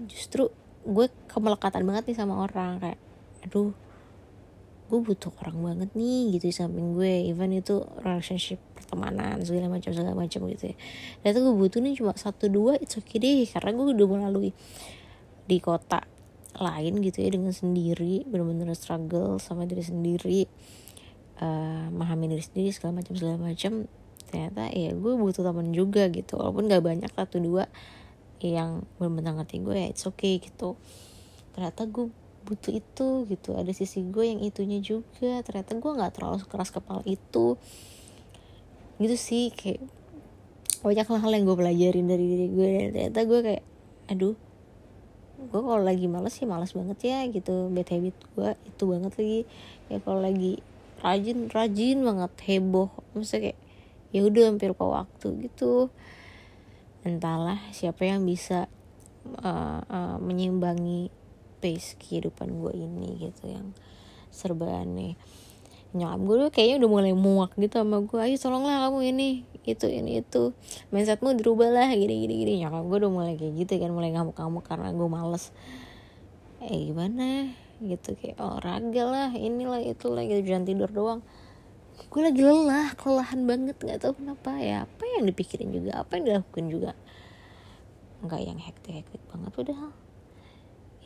justru 0.09 0.49
gue 0.87 1.07
kemelekatan 1.29 1.85
banget 1.85 2.13
nih 2.13 2.17
sama 2.17 2.45
orang. 2.45 2.81
Kayak 2.81 3.01
aduh 3.45 3.73
gue 4.87 5.03
butuh 5.03 5.35
orang 5.43 5.59
banget 5.59 5.91
nih 5.99 6.37
gitu 6.37 6.53
di 6.53 6.55
samping 6.55 6.97
gue. 6.97 7.33
Even 7.33 7.53
itu 7.53 7.81
relationship 8.05 8.61
pertemanan 8.77 9.41
segala 9.43 9.73
macam 9.73 9.91
segala 9.91 10.13
macam 10.15 10.47
gitu 10.53 10.73
ya. 10.73 10.77
Dan 11.25 11.29
itu 11.33 11.41
gue 11.43 11.55
butuh 11.57 11.81
nih 11.81 11.95
cuma 11.97 12.13
satu 12.15 12.47
dua 12.53 12.77
it's 12.77 12.97
okay 13.01 13.19
deh. 13.19 13.49
Karena 13.49 13.73
gue 13.73 13.85
udah 13.97 14.07
melalui 14.07 14.53
di 15.47 15.59
kota 15.63 16.16
lain 16.59 17.01
gitu 17.05 17.23
ya 17.23 17.29
dengan 17.33 17.53
sendiri 17.53 18.25
bener-bener 18.27 18.73
struggle 18.73 19.37
sama 19.41 19.69
diri 19.69 19.85
sendiri 19.85 20.49
uh, 21.41 21.87
memahami 21.93 22.33
diri 22.33 22.45
sendiri 22.45 22.71
segala 22.73 23.01
macam 23.03 23.13
segala 23.17 23.37
macam. 23.41 23.73
Ternyata 24.27 24.63
ya 24.75 24.91
gue 24.93 25.13
butuh 25.15 25.43
teman 25.47 25.71
juga 25.71 26.09
gitu. 26.11 26.41
Walaupun 26.41 26.67
gak 26.67 26.83
banyak 26.83 27.11
satu 27.13 27.39
dua 27.39 27.71
yang 28.45 28.85
benar-benar 29.01 29.41
ngerti 29.43 29.65
gue 29.65 29.77
ya 29.77 29.89
it's 29.89 30.05
okay 30.05 30.43
gitu. 30.43 30.77
Ternyata 31.57 31.89
gue 31.89 32.13
butuh 32.47 32.73
itu 32.75 33.09
gitu. 33.31 33.51
Ada 33.57 33.73
sisi 33.73 34.05
gue 34.07 34.25
yang 34.27 34.41
itunya 34.43 34.83
juga. 34.83 35.41
Ternyata 35.43 35.79
gue 35.79 35.93
nggak 35.93 36.13
terlalu 36.21 36.45
keras 36.47 36.71
kepala 36.75 37.03
itu. 37.09 37.57
Gitu 38.97 39.17
sih 39.17 39.53
kayak 39.53 39.81
banyak 40.85 41.07
hal-hal 41.09 41.33
yang 41.33 41.45
gue 41.49 41.57
pelajarin 41.57 42.07
dari 42.07 42.25
diri 42.27 42.47
gue. 42.53 42.69
Dan 42.69 42.89
ternyata 42.93 43.21
gue 43.25 43.41
kayak 43.41 43.65
aduh 44.07 44.35
gue 45.37 45.61
kalau 45.61 45.85
lagi 45.85 46.09
males 46.09 46.33
sih 46.33 46.49
males 46.49 46.73
banget 46.73 46.99
ya 47.05 47.19
gitu. 47.29 47.69
Bad 47.69 47.89
habit 47.93 48.17
gue 48.37 48.51
itu 48.65 48.83
banget 48.89 49.13
lagi. 49.17 49.41
Ya 49.93 49.97
kalau 50.01 50.21
lagi 50.25 50.53
rajin 51.05 51.53
rajin 51.53 51.99
banget 52.03 52.33
heboh. 52.49 52.91
Maksudnya 53.13 53.53
kayak 53.53 53.59
ya 54.15 54.21
udah 54.25 54.45
hampir 54.49 54.73
lupa 54.73 55.05
waktu 55.05 55.29
gitu. 55.49 55.93
Entahlah 57.05 57.61
siapa 57.71 58.09
yang 58.09 58.25
bisa 58.25 58.67
uh, 59.45 59.81
uh, 59.85 60.17
menyimbangi 60.19 61.13
pace 61.61 61.97
kehidupan 62.01 62.57
gue 62.61 62.73
ini 62.77 63.29
gitu 63.31 63.53
yang 63.53 63.77
serba 64.33 64.85
aneh. 64.85 65.17
Nyokap 65.97 66.21
gue 66.25 66.37
tuh 66.37 66.51
kayaknya 66.53 66.77
udah 66.85 66.91
mulai 66.91 67.13
muak 67.17 67.57
gitu 67.57 67.81
sama 67.81 68.05
gue 68.05 68.21
ayo 68.21 68.37
tolonglah 68.37 68.89
kamu 68.89 69.01
ini 69.17 69.29
itu 69.67 69.91
ini 69.91 70.23
itu 70.23 70.55
mindsetmu 70.95 71.35
dirubah 71.43 71.75
lah 71.75 71.91
gini 71.91 72.23
gini 72.23 72.35
gini. 72.47 72.53
Nyokap 72.63 72.87
gue 72.87 72.99
udah 73.03 73.13
mulai 73.13 73.35
kayak 73.35 73.67
gitu 73.67 73.83
kan 73.83 73.91
mulai 73.91 74.15
ngamuk-ngamuk 74.15 74.63
karena 74.63 74.95
gue 74.95 75.09
males. 75.11 75.51
Eh 76.63 76.87
gimana? 76.87 77.51
Gitu 77.83 78.15
kayak 78.15 78.39
olahraga 78.39 79.03
lah 79.05 79.31
inilah 79.35 79.83
itulah 79.83 80.23
gitu. 80.23 80.47
Jangan 80.47 80.65
tidur 80.71 80.91
doang. 80.95 81.21
Gue 82.07 82.23
lagi 82.23 82.47
lelah 82.47 82.95
kelelahan 82.95 83.43
banget 83.43 83.77
nggak 83.83 84.07
tahu 84.07 84.23
kenapa. 84.23 84.55
Ya 84.63 84.87
apa 84.87 85.03
yang 85.19 85.27
dipikirin 85.27 85.75
juga 85.75 85.99
apa 85.99 86.15
yang 86.15 86.25
dilakukan 86.31 86.65
juga. 86.71 86.93
Nggak 88.23 88.41
yang 88.47 88.59
hektik 88.63 89.03
hektik 89.03 89.23
banget 89.27 89.53
udah. 89.67 89.91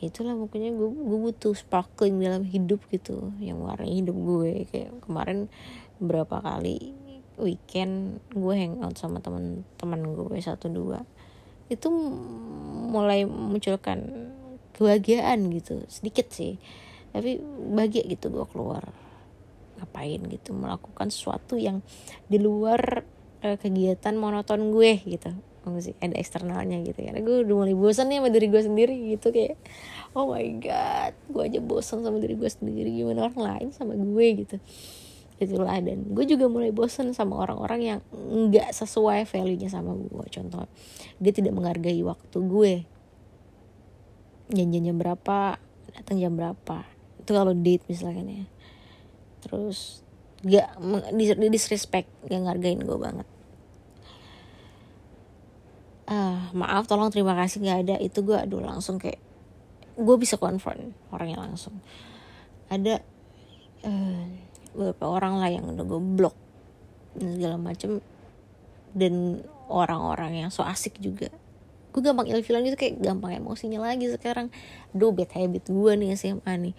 Itulah 0.01 0.37
makanya 0.37 0.69
gue 0.73 0.89
gue 0.89 1.19
butuh 1.29 1.53
sparkling 1.57 2.21
dalam 2.21 2.45
hidup 2.45 2.81
gitu 2.93 3.33
yang 3.41 3.57
warnai 3.57 4.05
hidup 4.05 4.13
gue. 4.13 4.69
Kayak 4.69 5.01
kemarin 5.01 5.49
berapa 5.97 6.41
kali 6.41 7.01
weekend 7.41 8.21
gue 8.31 8.55
hangout 8.55 8.95
sama 8.95 9.19
teman-teman 9.19 9.99
gue 10.13 10.37
satu 10.39 10.69
dua 10.69 11.01
itu 11.71 11.87
mulai 12.91 13.23
munculkan 13.23 14.11
kebahagiaan 14.75 15.47
gitu. 15.55 15.79
Sedikit 15.87 16.27
sih 16.31 16.59
tapi 17.11 17.39
bahagia 17.71 18.03
gitu 18.07 18.27
gue 18.27 18.45
keluar. 18.51 18.91
Ngapain 19.79 20.21
gitu 20.29 20.51
melakukan 20.51 21.09
sesuatu 21.09 21.55
yang 21.55 21.79
di 22.27 22.37
luar 22.37 23.07
uh, 23.41 23.57
kegiatan 23.57 24.19
monoton 24.19 24.75
gue 24.75 24.99
gitu. 25.07 25.31
Sih 25.77 25.93
ada 26.01 26.17
eksternalnya 26.17 26.81
gitu 26.81 27.05
karena 27.05 27.21
gue 27.21 27.45
udah 27.45 27.55
mulai 27.55 27.77
bosan 27.77 28.09
nih 28.09 28.17
sama 28.17 28.29
diri 28.33 28.47
gue 28.49 28.61
sendiri 28.65 28.95
gitu 29.13 29.29
kayak 29.29 29.61
oh 30.17 30.33
my 30.33 30.47
god 30.57 31.13
gue 31.29 31.43
aja 31.45 31.59
bosan 31.61 32.01
sama 32.01 32.17
diri 32.17 32.33
gue 32.33 32.49
sendiri 32.49 32.89
gimana 32.89 33.29
orang 33.29 33.37
lain 33.37 33.67
sama 33.69 33.93
gue? 33.93 34.27
gitu 34.41 34.57
itulah 35.41 35.77
dan 35.81 36.05
gue 36.13 36.25
juga 36.29 36.45
mulai 36.45 36.69
bosan 36.69 37.17
sama 37.17 37.41
orang-orang 37.41 37.81
yang 37.81 37.99
nggak 38.13 38.69
sesuai 38.71 39.25
value-nya 39.25 39.73
sama 39.73 39.97
gue. 39.97 40.25
Contoh 40.29 40.69
dia 41.17 41.33
tidak 41.33 41.57
menghargai 41.57 42.01
waktu 42.05 42.37
gue. 42.37 42.73
Janjian 44.51 44.93
jam 44.93 44.97
berapa 45.01 45.57
datang 45.95 46.17
jam 46.19 46.33
berapa. 46.35 46.87
Itu 47.19 47.31
kalau 47.35 47.53
date 47.55 47.83
misalkan 47.87 48.27
ya. 48.27 48.45
Terus 49.41 50.05
gak 50.41 50.77
disrespect 51.49 52.09
gak 52.25 52.41
ngargain 52.41 52.81
gue 52.81 52.97
banget. 52.97 53.27
Uh, 56.11 56.51
maaf 56.51 56.91
tolong 56.91 57.07
terima 57.07 57.37
kasih 57.39 57.63
nggak 57.63 57.79
ada. 57.87 57.95
Itu 58.03 58.23
gue 58.25 58.35
aduh 58.35 58.59
langsung 58.59 58.99
kayak 58.99 59.19
gue 59.95 60.15
bisa 60.19 60.35
confront 60.35 60.91
orangnya 61.13 61.39
langsung. 61.39 61.79
Ada 62.71 62.99
uh, 63.87 64.50
beberapa 64.71 65.05
orang 65.07 65.39
lah 65.39 65.49
yang 65.51 65.65
udah 65.71 65.85
gue 65.85 66.01
blok 66.01 66.35
dan 67.17 67.27
segala 67.37 67.55
macem. 67.59 67.99
Dan 68.91 69.39
orang-orang 69.71 70.43
yang 70.43 70.49
so 70.51 70.67
asik 70.67 70.99
juga. 70.99 71.31
Gue 71.95 72.03
gampang 72.03 72.27
ilfilan 72.27 72.63
gitu 72.67 72.75
kayak 72.75 72.99
gampang 72.99 73.39
emosinya 73.39 73.79
lagi 73.83 74.11
sekarang. 74.11 74.51
Do 74.91 75.15
bad 75.15 75.31
habit 75.31 75.71
gue 75.71 75.91
nih 75.95 76.15
SMA 76.15 76.53
nih. 76.59 76.73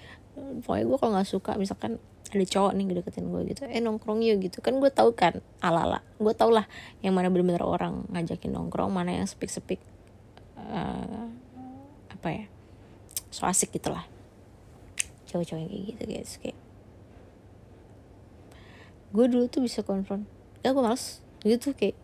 Pokoknya 0.64 0.84
gue 0.88 0.98
kalau 1.00 1.12
nggak 1.16 1.28
suka 1.28 1.56
misalkan 1.56 2.00
ada 2.32 2.48
cowok 2.48 2.72
nih 2.72 2.84
deketin 2.96 3.28
gue 3.28 3.44
gitu 3.52 3.68
eh 3.68 3.80
nongkrong 3.84 4.24
yuk 4.24 4.44
gitu. 4.44 4.64
Kan 4.64 4.80
gue 4.80 4.88
tau 4.88 5.12
kan 5.12 5.40
ala 5.60 5.84
ala 5.84 5.98
gue 6.16 6.32
tau 6.32 6.48
lah 6.48 6.64
yang 7.04 7.12
mana 7.12 7.28
bener-bener 7.28 7.60
orang 7.60 8.08
ngajakin 8.08 8.56
nongkrong 8.56 8.88
mana 8.88 9.12
yang 9.20 9.28
sepik 9.28 9.52
sepik 9.52 9.80
uh, 10.56 11.28
apa 12.08 12.28
ya 12.32 12.44
so 13.28 13.44
asik 13.44 13.76
gitu 13.76 13.92
lah 13.92 14.08
cowok-cowok 15.28 15.60
yang 15.60 15.70
kayak 15.72 15.84
gitu 15.92 16.02
guys. 16.08 16.32
Kayak 16.40 16.58
gue 19.12 19.26
dulu 19.28 19.44
tuh 19.46 19.60
bisa 19.60 19.84
konfront. 19.84 20.24
Gak 20.64 20.72
gue 20.72 20.82
males. 20.82 21.20
Gitu 21.44 21.76
kayak 21.76 21.96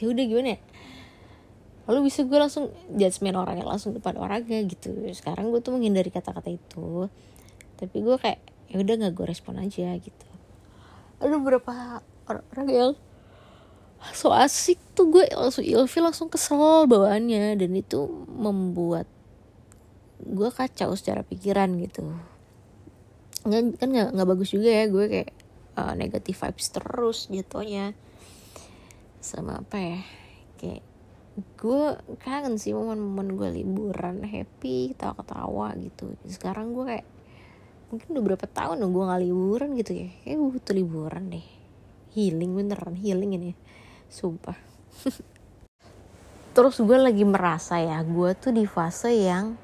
ya 0.00 0.04
udah 0.08 0.24
gimana 0.24 0.48
ya? 0.56 0.60
Lalu 1.86 2.10
bisa 2.10 2.26
gue 2.26 2.34
langsung 2.34 2.74
judgement 2.98 3.38
orangnya 3.38 3.62
langsung 3.62 3.94
depan 3.94 4.18
orangnya 4.18 4.58
gitu. 4.66 4.90
Sekarang 5.14 5.54
gue 5.54 5.62
tuh 5.62 5.76
menghindari 5.76 6.10
kata-kata 6.10 6.50
itu. 6.50 7.06
Tapi 7.78 7.96
gue 8.02 8.16
kayak 8.18 8.40
ya 8.66 8.82
udah 8.82 8.94
nggak 8.98 9.14
gue 9.14 9.26
respon 9.28 9.62
aja 9.62 9.94
gitu. 9.94 10.28
Ada 11.22 11.30
beberapa 11.38 12.02
orang 12.26 12.66
yang 12.66 12.92
so 14.12 14.34
asik 14.34 14.76
tuh 14.98 15.08
gue 15.08 15.24
langsung 15.30 15.62
ilfil 15.62 16.02
langsung 16.02 16.26
kesel 16.26 16.90
bawaannya. 16.90 17.54
Dan 17.54 17.70
itu 17.78 18.10
membuat 18.26 19.06
gue 20.26 20.50
kacau 20.50 20.96
secara 20.98 21.22
pikiran 21.22 21.70
gitu. 21.78 22.02
Nggak 23.46 23.78
kan 23.78 23.88
nggak 24.10 24.26
bagus 24.26 24.50
juga 24.50 24.74
ya 24.74 24.90
gue 24.90 25.06
kayak 25.06 25.30
uh, 25.76 25.94
negatif 25.94 26.42
vibes 26.42 26.72
terus 26.72 27.28
jatuhnya. 27.28 27.92
Sama 29.20 29.62
apa 29.62 29.76
ya? 29.78 30.00
Kayak 30.56 30.82
gue 31.36 31.82
kangen 32.24 32.56
sih 32.56 32.72
momen-momen 32.72 33.36
gue 33.36 33.48
liburan 33.60 34.24
happy 34.24 34.96
ketawa-ketawa 34.96 35.76
gitu. 35.78 36.16
Sekarang 36.24 36.72
gue 36.72 36.84
kayak 36.88 37.06
mungkin 37.92 38.08
udah 38.16 38.24
berapa 38.24 38.46
tahun 38.50 38.82
dong 38.82 38.92
gue 38.96 39.04
gak 39.04 39.22
liburan 39.22 39.70
gitu 39.76 39.92
ya. 39.92 40.08
Kayak 40.24 40.36
gue 40.40 40.48
butuh 40.56 40.74
liburan 40.74 41.24
deh. 41.28 41.46
Healing 42.16 42.50
beneran 42.56 42.96
healing 42.96 43.36
ini. 43.36 43.52
Sumpah. 44.08 44.56
Terus 46.56 46.80
gue 46.80 46.96
lagi 46.96 47.20
merasa 47.28 47.76
ya 47.76 48.00
gue 48.00 48.32
tuh 48.32 48.56
di 48.56 48.64
fase 48.64 49.12
yang 49.12 49.60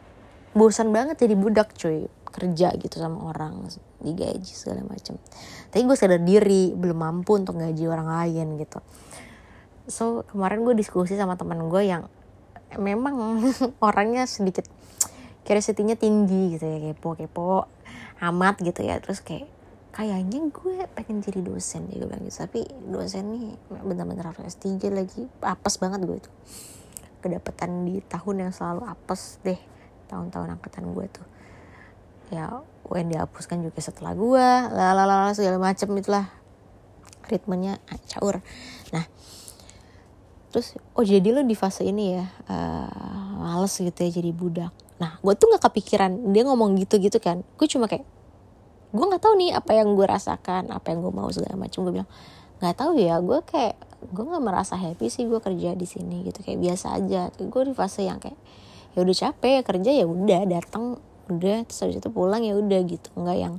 bosan 0.52 0.92
banget 0.92 1.24
jadi 1.24 1.32
budak 1.32 1.72
cuy 1.72 2.04
kerja 2.32 2.72
gitu 2.80 2.96
sama 2.96 3.28
orang 3.30 3.68
digaji 4.00 4.50
segala 4.50 4.82
macam 4.88 5.20
tapi 5.72 5.88
gue 5.88 5.96
sadar 5.96 6.20
diri 6.20 6.76
belum 6.76 7.00
mampu 7.00 7.40
untuk 7.40 7.56
gaji 7.56 7.88
orang 7.88 8.12
lain 8.12 8.60
gitu. 8.60 8.84
So 9.88 10.28
kemarin 10.28 10.68
gue 10.68 10.76
diskusi 10.76 11.16
sama 11.16 11.40
teman 11.40 11.64
gue 11.72 11.88
yang 11.88 12.12
memang 12.76 13.40
orangnya 13.88 14.28
sedikit 14.28 14.68
curiosity-nya 15.48 15.96
tinggi 15.96 16.60
gitu 16.60 16.68
ya 16.68 16.92
kepo-kepo 16.92 17.64
amat 18.20 18.60
gitu 18.60 18.84
ya. 18.84 19.00
Terus 19.00 19.24
kayak 19.24 19.48
kayaknya 19.96 20.52
gue 20.52 20.76
pengen 20.92 21.24
jadi 21.24 21.40
dosen 21.40 21.88
dia 21.88 22.04
bilang 22.04 22.20
gitu. 22.20 22.44
Tapi 22.44 22.68
dosen 22.84 23.24
nih 23.32 23.56
bener-bener 23.72 24.28
harus 24.28 24.52
S3 24.52 24.92
lagi. 24.92 25.24
Apes 25.40 25.80
banget 25.80 26.04
gue 26.04 26.20
tuh. 26.20 26.34
Kedapatan 27.24 27.88
di 27.88 28.04
tahun 28.12 28.44
yang 28.44 28.52
selalu 28.52 28.84
apes 28.92 29.40
deh 29.40 29.56
tahun-tahun 30.12 30.60
angkatan 30.60 30.92
gue 30.92 31.08
tuh 31.08 31.31
ya 32.32 32.64
UN 32.88 33.12
dihapuskan 33.12 33.60
juga 33.60 33.78
setelah 33.84 34.16
gue 34.16 34.48
lalala 34.72 35.30
segala 35.36 35.60
macem 35.60 35.92
itulah 35.92 36.26
ritmenya 37.28 37.78
caur. 38.08 38.40
Nah 38.90 39.04
terus 40.52 40.76
oh 40.92 41.04
jadi 41.04 41.32
lo 41.32 41.40
di 41.40 41.56
fase 41.56 41.88
ini 41.88 42.12
ya 42.20 42.28
uh, 42.48 43.40
males 43.40 43.72
gitu 43.72 43.96
ya 43.96 44.10
jadi 44.10 44.30
budak. 44.32 44.72
Nah 45.00 45.16
gue 45.20 45.34
tuh 45.36 45.48
nggak 45.52 45.64
kepikiran 45.72 46.32
dia 46.32 46.42
ngomong 46.44 46.76
gitu 46.80 47.00
gitu 47.00 47.16
kan. 47.20 47.40
Gue 47.56 47.68
cuma 47.68 47.88
kayak 47.88 48.04
gue 48.92 49.04
nggak 49.08 49.22
tahu 49.24 49.34
nih 49.40 49.56
apa 49.56 49.72
yang 49.72 49.96
gue 49.96 50.04
rasakan 50.04 50.68
apa 50.68 50.92
yang 50.92 51.00
gue 51.00 51.12
mau 51.12 51.28
segala 51.32 51.56
macam 51.56 51.88
gue 51.88 51.92
bilang 51.96 52.10
nggak 52.60 52.76
tahu 52.76 53.00
ya 53.00 53.18
gue 53.18 53.38
kayak 53.48 53.74
gue 54.12 54.24
nggak 54.28 54.44
merasa 54.44 54.76
happy 54.76 55.08
sih 55.08 55.24
gue 55.24 55.40
kerja 55.40 55.72
di 55.72 55.86
sini 55.88 56.28
gitu 56.28 56.44
kayak 56.44 56.60
biasa 56.60 57.00
aja. 57.00 57.32
Gue 57.38 57.62
di 57.64 57.72
fase 57.72 58.04
yang 58.04 58.20
kayak 58.20 58.36
ya 58.92 59.00
udah 59.00 59.16
capek 59.16 59.64
kerja 59.64 59.90
ya 59.94 60.04
udah 60.04 60.42
datang 60.44 61.00
udah 61.30 61.66
terus 61.66 61.78
habis 61.82 61.96
itu 62.00 62.08
pulang 62.10 62.42
ya 62.42 62.54
udah 62.56 62.80
gitu. 62.86 63.08
Nggak 63.14 63.36
yang 63.38 63.54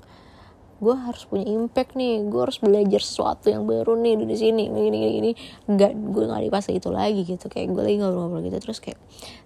gue 0.84 0.96
harus 0.96 1.24
punya 1.30 1.48
impact 1.48 1.96
nih. 1.96 2.24
Gue 2.28 2.42
harus 2.44 2.60
belajar 2.60 3.02
sesuatu 3.04 3.48
yang 3.48 3.64
baru 3.64 3.96
nih 4.00 4.20
di 4.24 4.36
sini 4.36 4.68
gini 4.68 4.88
gini 4.90 5.10
gini 5.20 5.32
nggak 5.70 5.92
gue 5.96 6.24
nggak 6.28 6.42
di 6.44 6.50
itu 6.76 6.90
lagi 6.92 7.22
gitu. 7.24 7.46
Kayak 7.48 7.68
gue 7.72 7.84
lagi 7.84 7.98
ngobrol-ngobrol 8.02 8.42
gitu. 8.44 8.58
Terus 8.60 8.80
kayak 8.84 9.00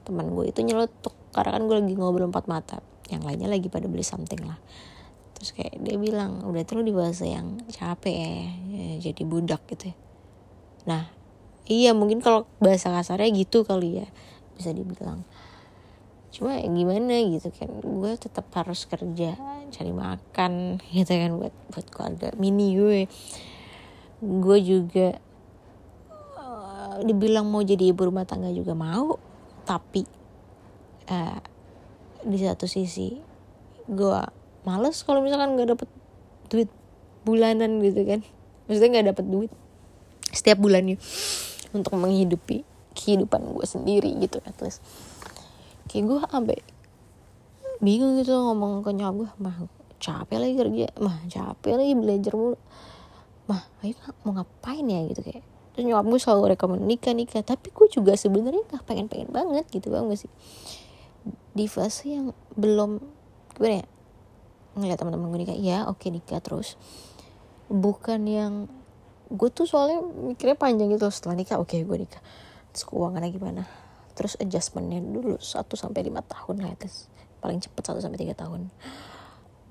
teman 0.08 0.34
gue 0.34 0.46
itu 0.50 0.60
nyelotok 0.64 1.14
karena 1.36 1.50
kan 1.58 1.62
gue 1.68 1.76
lagi 1.78 1.94
ngobrol 1.94 2.30
empat 2.30 2.46
mata. 2.50 2.78
Yang 3.08 3.22
lainnya 3.24 3.50
lagi 3.52 3.68
pada 3.70 3.86
beli 3.86 4.04
something 4.04 4.42
lah. 4.44 4.60
Terus 5.38 5.54
kayak 5.54 5.78
dia 5.86 5.96
bilang 6.02 6.42
udah 6.50 6.66
tuh 6.66 6.82
di 6.82 6.90
bahasa 6.90 7.30
yang 7.30 7.62
capek 7.70 8.16
ya, 8.16 8.34
ya 8.74 8.90
jadi 9.12 9.22
budak 9.22 9.62
gitu 9.70 9.94
ya. 9.94 9.96
Nah 10.90 11.04
iya 11.68 11.92
mungkin 11.92 12.24
kalau 12.24 12.48
bahasa 12.58 12.90
kasarnya 12.90 13.30
gitu 13.36 13.68
kali 13.68 14.02
ya 14.02 14.08
bisa 14.58 14.74
dibilang 14.74 15.22
cuma 16.28 16.60
ya 16.60 16.68
gimana 16.68 17.24
gitu 17.32 17.50
kan 17.56 17.72
gue 17.80 18.12
tetap 18.20 18.52
harus 18.52 18.84
kerja 18.84 19.34
cari 19.72 19.92
makan 19.96 20.78
gitu 20.96 21.12
kan 21.12 21.32
buat 21.40 21.56
buat 21.72 21.88
keluarga 21.92 22.28
mini 22.36 22.76
gue. 22.76 23.02
Gue 24.18 24.58
juga 24.66 25.14
uh, 26.42 26.98
dibilang 27.06 27.46
mau 27.46 27.62
jadi 27.62 27.94
ibu 27.94 28.10
rumah 28.10 28.26
tangga 28.26 28.50
juga 28.50 28.74
mau 28.74 29.22
tapi 29.68 30.08
uh, 31.12 31.40
di 32.26 32.38
satu 32.42 32.66
sisi 32.66 33.20
gue 33.88 34.22
males 34.66 35.00
kalau 35.06 35.22
misalkan 35.24 35.56
nggak 35.56 35.78
dapet 35.78 35.90
duit 36.50 36.70
bulanan 37.24 37.80
gitu 37.84 38.04
kan. 38.04 38.26
Maksudnya 38.68 38.90
nggak 39.00 39.08
dapet 39.16 39.26
duit 39.30 39.52
setiap 40.34 40.60
bulannya 40.60 41.00
untuk 41.72 41.96
menghidupi 41.96 42.68
kehidupan 42.98 43.54
gue 43.54 43.66
sendiri 43.70 44.10
gitu 44.18 44.42
at 44.44 44.58
least 44.66 44.82
kayak 45.88 46.06
gue 46.06 46.18
sampai 46.28 46.58
bingung 47.80 48.18
gitu 48.20 48.34
ngomong 48.34 48.82
ke 48.82 48.92
nyokap 48.94 49.16
gue 49.16 49.30
mah 49.42 49.58
capek 49.98 50.38
lagi 50.38 50.56
kerja 50.58 50.88
mah 51.02 51.18
capek 51.30 51.74
lagi 51.78 51.94
belajar 51.98 52.34
mulu. 52.38 52.58
Mah 53.48 53.64
ayo 53.82 53.96
mau 54.28 54.38
ngapain 54.38 54.86
ya? 54.86 55.02
Gitu 55.10 55.22
kayak. 55.24 55.44
Terus 55.74 55.84
nyokap 55.88 56.06
gue 56.10 56.20
selalu 56.22 56.42
rekomend 56.54 56.84
nikah 56.86 57.14
nikah. 57.14 57.42
Tapi 57.42 57.74
gue 57.74 57.88
juga 57.90 58.14
sebenarnya 58.14 58.66
nggak 58.68 58.84
pengen 58.86 59.08
pengen 59.10 59.30
banget 59.32 59.66
gitu 59.70 59.90
bang 59.90 60.06
gak 60.10 60.20
sih? 60.26 60.32
Di 61.54 61.66
fase 61.66 62.14
yang 62.14 62.34
belum 62.54 63.02
gimana 63.58 63.82
ya 63.82 63.88
ngeliat 64.78 64.98
teman-teman 65.02 65.28
gue 65.34 65.40
nikah 65.48 65.58
ya 65.58 65.88
oke 65.90 66.06
nikah. 66.10 66.42
Terus 66.42 66.78
bukan 67.72 68.22
yang 68.28 68.54
gue 69.28 69.50
tuh 69.52 69.68
soalnya 69.68 70.02
mikirnya 70.04 70.56
panjang 70.56 70.88
gitu 70.94 71.10
setelah 71.10 71.36
nikah 71.36 71.58
oke 71.58 71.74
okay, 71.74 71.86
gue 71.86 71.98
nikah. 72.06 72.22
Terus 72.74 72.84
keuangannya 72.86 73.32
gimana 73.34 73.87
terus 74.18 74.34
adjustmentnya 74.42 74.98
dulu 74.98 75.38
1 75.38 75.46
sampai 75.78 76.02
lima 76.02 76.26
tahun 76.26 76.66
lah 76.66 76.74
terus 76.74 77.06
paling 77.38 77.62
cepet 77.62 77.94
1 77.94 78.02
sampai 78.02 78.18
tiga 78.18 78.34
tahun. 78.34 78.74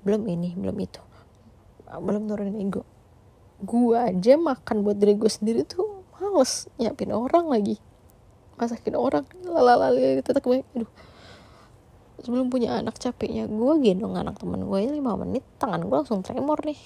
Belum 0.07 0.23
ini 0.31 0.55
belum 0.55 0.77
itu. 0.79 1.03
Belum 1.99 2.31
turunin 2.31 2.55
ego. 2.63 2.87
Gue 3.59 3.99
aja 3.99 4.39
makan 4.39 4.87
buat 4.87 4.95
diri 4.95 5.19
gue 5.19 5.27
sendiri 5.27 5.67
tuh 5.67 6.07
males 6.15 6.71
nyiapin 6.79 7.11
orang 7.11 7.51
lagi. 7.51 7.75
Masakin 8.55 8.95
orang 8.95 9.27
lalala 9.43 9.91
tetap 10.23 10.39
gue 10.47 10.63
aduh. 10.71 10.89
Sebelum 12.23 12.47
punya 12.49 12.79
anak 12.79 12.97
capeknya 12.97 13.45
gue 13.45 13.73
gendong 13.83 14.15
anak 14.15 14.39
teman 14.39 14.63
gue 14.63 14.79
lima 14.89 15.13
menit 15.19 15.43
tangan 15.59 15.85
gue 15.85 15.93
langsung 15.93 16.25
tremor 16.25 16.57
nih 16.65 16.73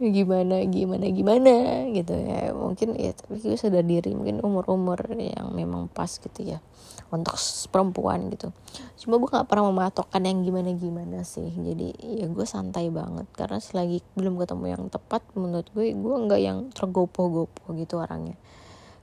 gimana 0.00 0.64
gimana 0.64 1.06
gimana 1.12 1.52
gitu 1.92 2.16
ya. 2.16 2.56
Mungkin 2.56 2.96
ya 2.96 3.12
tapi 3.12 3.36
gue 3.36 3.52
sadar 3.60 3.84
diri 3.84 4.16
mungkin 4.16 4.40
umur 4.40 4.64
umur 4.72 5.04
yang 5.12 5.52
memang 5.52 5.92
pas 5.92 6.08
gitu 6.08 6.40
ya 6.40 6.64
untuk 7.12 7.36
perempuan 7.68 8.32
gitu. 8.32 8.48
Cuma 8.96 9.20
gue 9.20 9.28
nggak 9.28 9.44
pernah 9.44 9.68
mematokkan 9.68 10.24
yang 10.24 10.40
gimana 10.40 10.72
gimana 10.72 11.20
sih. 11.20 11.52
Jadi 11.52 11.92
ya 12.16 12.32
gue 12.32 12.46
santai 12.48 12.88
banget 12.88 13.28
karena 13.36 13.60
selagi 13.60 14.00
belum 14.16 14.40
ketemu 14.40 14.64
yang 14.72 14.82
tepat 14.88 15.20
menurut 15.36 15.68
gue 15.76 15.92
gue 15.92 16.16
nggak 16.24 16.40
yang 16.40 16.58
tergopoh-gopoh 16.72 17.76
gitu 17.76 18.00
orangnya. 18.00 18.40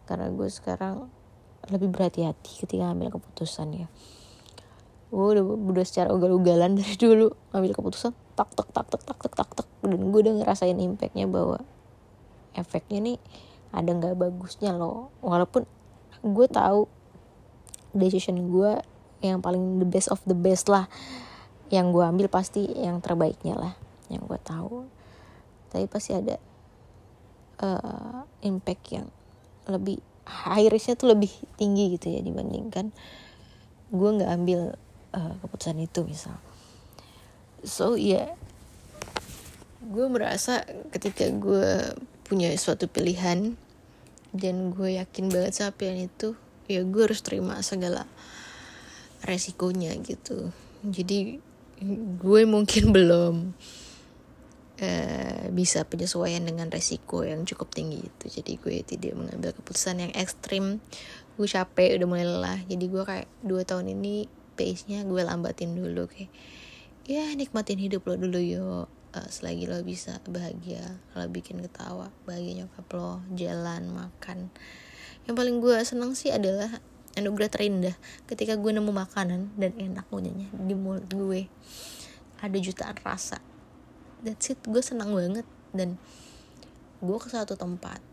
Karena 0.10 0.34
gue 0.34 0.50
sekarang 0.50 1.14
lebih 1.70 1.94
berhati-hati 1.94 2.66
ketika 2.66 2.90
ambil 2.90 3.14
keputusan 3.14 3.86
ya. 3.86 3.88
Gue 5.14 5.38
udah, 5.38 5.46
udah 5.46 5.86
secara 5.86 6.10
ugal-ugalan 6.10 6.74
dari 6.82 6.98
dulu 6.98 7.30
ambil 7.54 7.78
keputusan 7.78 8.18
tak 8.38 8.54
tak 8.54 8.70
tak 8.70 8.86
tak 8.86 9.02
tak 9.02 9.18
tak 9.18 9.34
tak 9.34 9.50
tak. 9.58 9.68
Dan 9.82 10.14
gue 10.14 10.20
udah 10.22 10.36
ngerasain 10.38 10.78
impactnya 10.78 11.26
bahwa 11.26 11.58
efeknya 12.54 13.02
nih 13.02 13.18
ada 13.74 13.90
nggak 13.90 14.14
bagusnya 14.14 14.78
loh. 14.78 15.10
Walaupun 15.26 15.66
gue 16.22 16.48
tahu 16.48 16.86
decision 17.98 18.54
gue 18.54 18.78
yang 19.26 19.42
paling 19.42 19.82
the 19.82 19.88
best 19.90 20.14
of 20.14 20.22
the 20.30 20.38
best 20.38 20.70
lah. 20.70 20.86
Yang 21.74 21.98
gue 21.98 22.04
ambil 22.06 22.28
pasti 22.30 22.70
yang 22.70 23.02
terbaiknya 23.02 23.58
lah 23.58 23.74
yang 24.14 24.22
gue 24.30 24.40
tahu. 24.46 24.86
Tapi 25.74 25.90
pasti 25.90 26.14
ada 26.14 26.38
uh, 27.66 28.22
impact 28.46 28.84
yang 28.94 29.10
lebih 29.68 30.00
high 30.28 30.68
risknya 30.68 31.00
tuh 31.00 31.12
lebih 31.16 31.32
tinggi 31.56 31.96
gitu 31.96 32.12
ya 32.12 32.20
dibandingkan 32.20 32.92
gue 33.88 34.10
nggak 34.20 34.32
ambil 34.32 34.76
uh, 35.16 35.34
keputusan 35.40 35.80
itu 35.80 36.04
misal 36.04 36.36
so 37.66 37.98
ya 37.98 38.04
yeah, 38.04 38.30
gue 39.88 40.06
merasa 40.12 40.68
ketika 40.92 41.30
gue 41.32 41.96
punya 42.28 42.52
suatu 42.60 42.92
pilihan 42.92 43.56
dan 44.36 44.76
gue 44.76 45.00
yakin 45.00 45.32
banget 45.32 45.54
sama 45.56 45.72
pilihan 45.72 46.12
itu 46.12 46.36
ya 46.68 46.84
gue 46.84 47.02
harus 47.08 47.24
terima 47.24 47.56
segala 47.64 48.04
resikonya 49.24 49.96
gitu. 50.04 50.52
Jadi 50.84 51.40
gue 52.20 52.42
mungkin 52.44 52.92
belum 52.96 53.56
uh, 54.84 55.44
bisa 55.56 55.88
penyesuaian 55.88 56.44
dengan 56.44 56.68
resiko 56.68 57.24
yang 57.24 57.48
cukup 57.48 57.72
tinggi 57.72 58.04
itu. 58.04 58.26
Jadi 58.28 58.60
gue 58.60 58.84
tidak 58.84 59.16
mengambil 59.16 59.56
keputusan 59.56 60.04
yang 60.04 60.12
ekstrim. 60.14 60.84
Gue 61.40 61.48
capek 61.48 61.98
udah 61.98 62.08
mulai 62.10 62.28
lelah. 62.28 62.60
Jadi 62.68 62.86
gue 62.92 63.04
kayak 63.08 63.28
dua 63.42 63.64
tahun 63.64 63.96
ini 63.96 64.28
pace 64.60 64.90
nya 64.90 65.06
gue 65.06 65.22
lambatin 65.22 65.78
dulu 65.78 66.10
kayak 66.10 66.34
ya 67.08 67.24
nikmatin 67.34 67.80
hidup 67.80 68.04
lo 68.04 68.20
dulu 68.20 68.38
yo. 68.38 68.70
Uh, 69.16 69.24
selagi 69.32 69.72
lo 69.72 69.80
bisa 69.88 70.20
bahagia 70.28 70.84
lo 71.16 71.24
bikin 71.32 71.64
ketawa 71.64 72.12
bahagia 72.28 72.62
nyokap 72.62 72.86
lo 72.92 73.24
jalan 73.34 73.88
makan. 73.96 74.52
Yang 75.24 75.36
paling 75.40 75.58
gue 75.64 75.78
seneng 75.88 76.12
sih 76.12 76.36
adalah 76.36 76.84
anugerah 77.16 77.50
terindah 77.50 77.96
ketika 78.28 78.60
gue 78.60 78.72
nemu 78.76 78.92
makanan 78.92 79.56
dan 79.56 79.72
enak 79.80 80.04
punyanya 80.12 80.52
di 80.52 80.76
mulut 80.76 81.08
gue. 81.08 81.48
Ada 82.44 82.58
jutaan 82.60 83.00
rasa. 83.02 83.40
That's 84.22 84.52
it 84.52 84.60
gue 84.68 84.84
senang 84.84 85.16
banget. 85.16 85.48
Dan 85.72 85.96
gue 87.00 87.18
ke 87.18 87.32
satu 87.32 87.56
tempat 87.56 88.04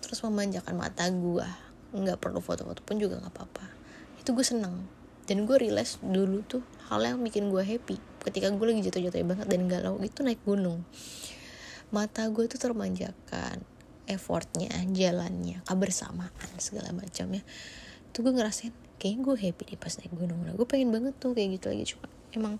terus 0.00 0.24
memanjakan 0.24 0.80
mata 0.80 1.04
gue 1.12 1.44
nggak 1.92 2.16
perlu 2.16 2.40
foto-foto 2.40 2.80
pun 2.82 2.96
juga 2.96 3.20
nggak 3.20 3.32
apa-apa. 3.36 3.64
Itu 4.16 4.32
gue 4.32 4.42
seneng 4.42 4.97
dan 5.28 5.44
gue 5.44 5.56
realize 5.60 6.00
dulu 6.00 6.40
tuh 6.48 6.64
hal 6.88 7.04
yang 7.04 7.20
bikin 7.20 7.52
gue 7.52 7.60
happy 7.60 8.00
ketika 8.24 8.48
gue 8.48 8.66
lagi 8.72 8.80
jatuh-jatuh 8.88 9.20
banget 9.28 9.46
dan 9.46 9.68
galau 9.68 10.00
itu 10.00 10.24
naik 10.24 10.40
gunung. 10.48 10.88
Mata 11.92 12.24
gue 12.32 12.44
tuh 12.48 12.56
termanjakan 12.56 13.60
effortnya 14.08 14.72
jalannya 14.88 15.60
kebersamaan 15.68 16.48
segala 16.56 16.96
macamnya 16.96 17.44
tuh 18.16 18.24
gue 18.24 18.32
ngerasain 18.32 18.72
kayaknya 18.96 19.20
gue 19.20 19.36
happy 19.36 19.62
deh 19.68 19.78
pas 19.78 19.92
naik 20.00 20.12
gunung 20.16 20.40
nah, 20.48 20.56
gue 20.56 20.64
pengen 20.64 20.88
banget 20.88 21.12
tuh 21.20 21.36
kayak 21.36 21.60
gitu 21.60 21.66
lagi 21.68 21.84
cuma 21.92 22.08
emang 22.32 22.54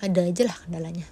ada 0.00 0.20
aja 0.24 0.42
lah 0.44 0.56
kendalanya. 0.64 1.06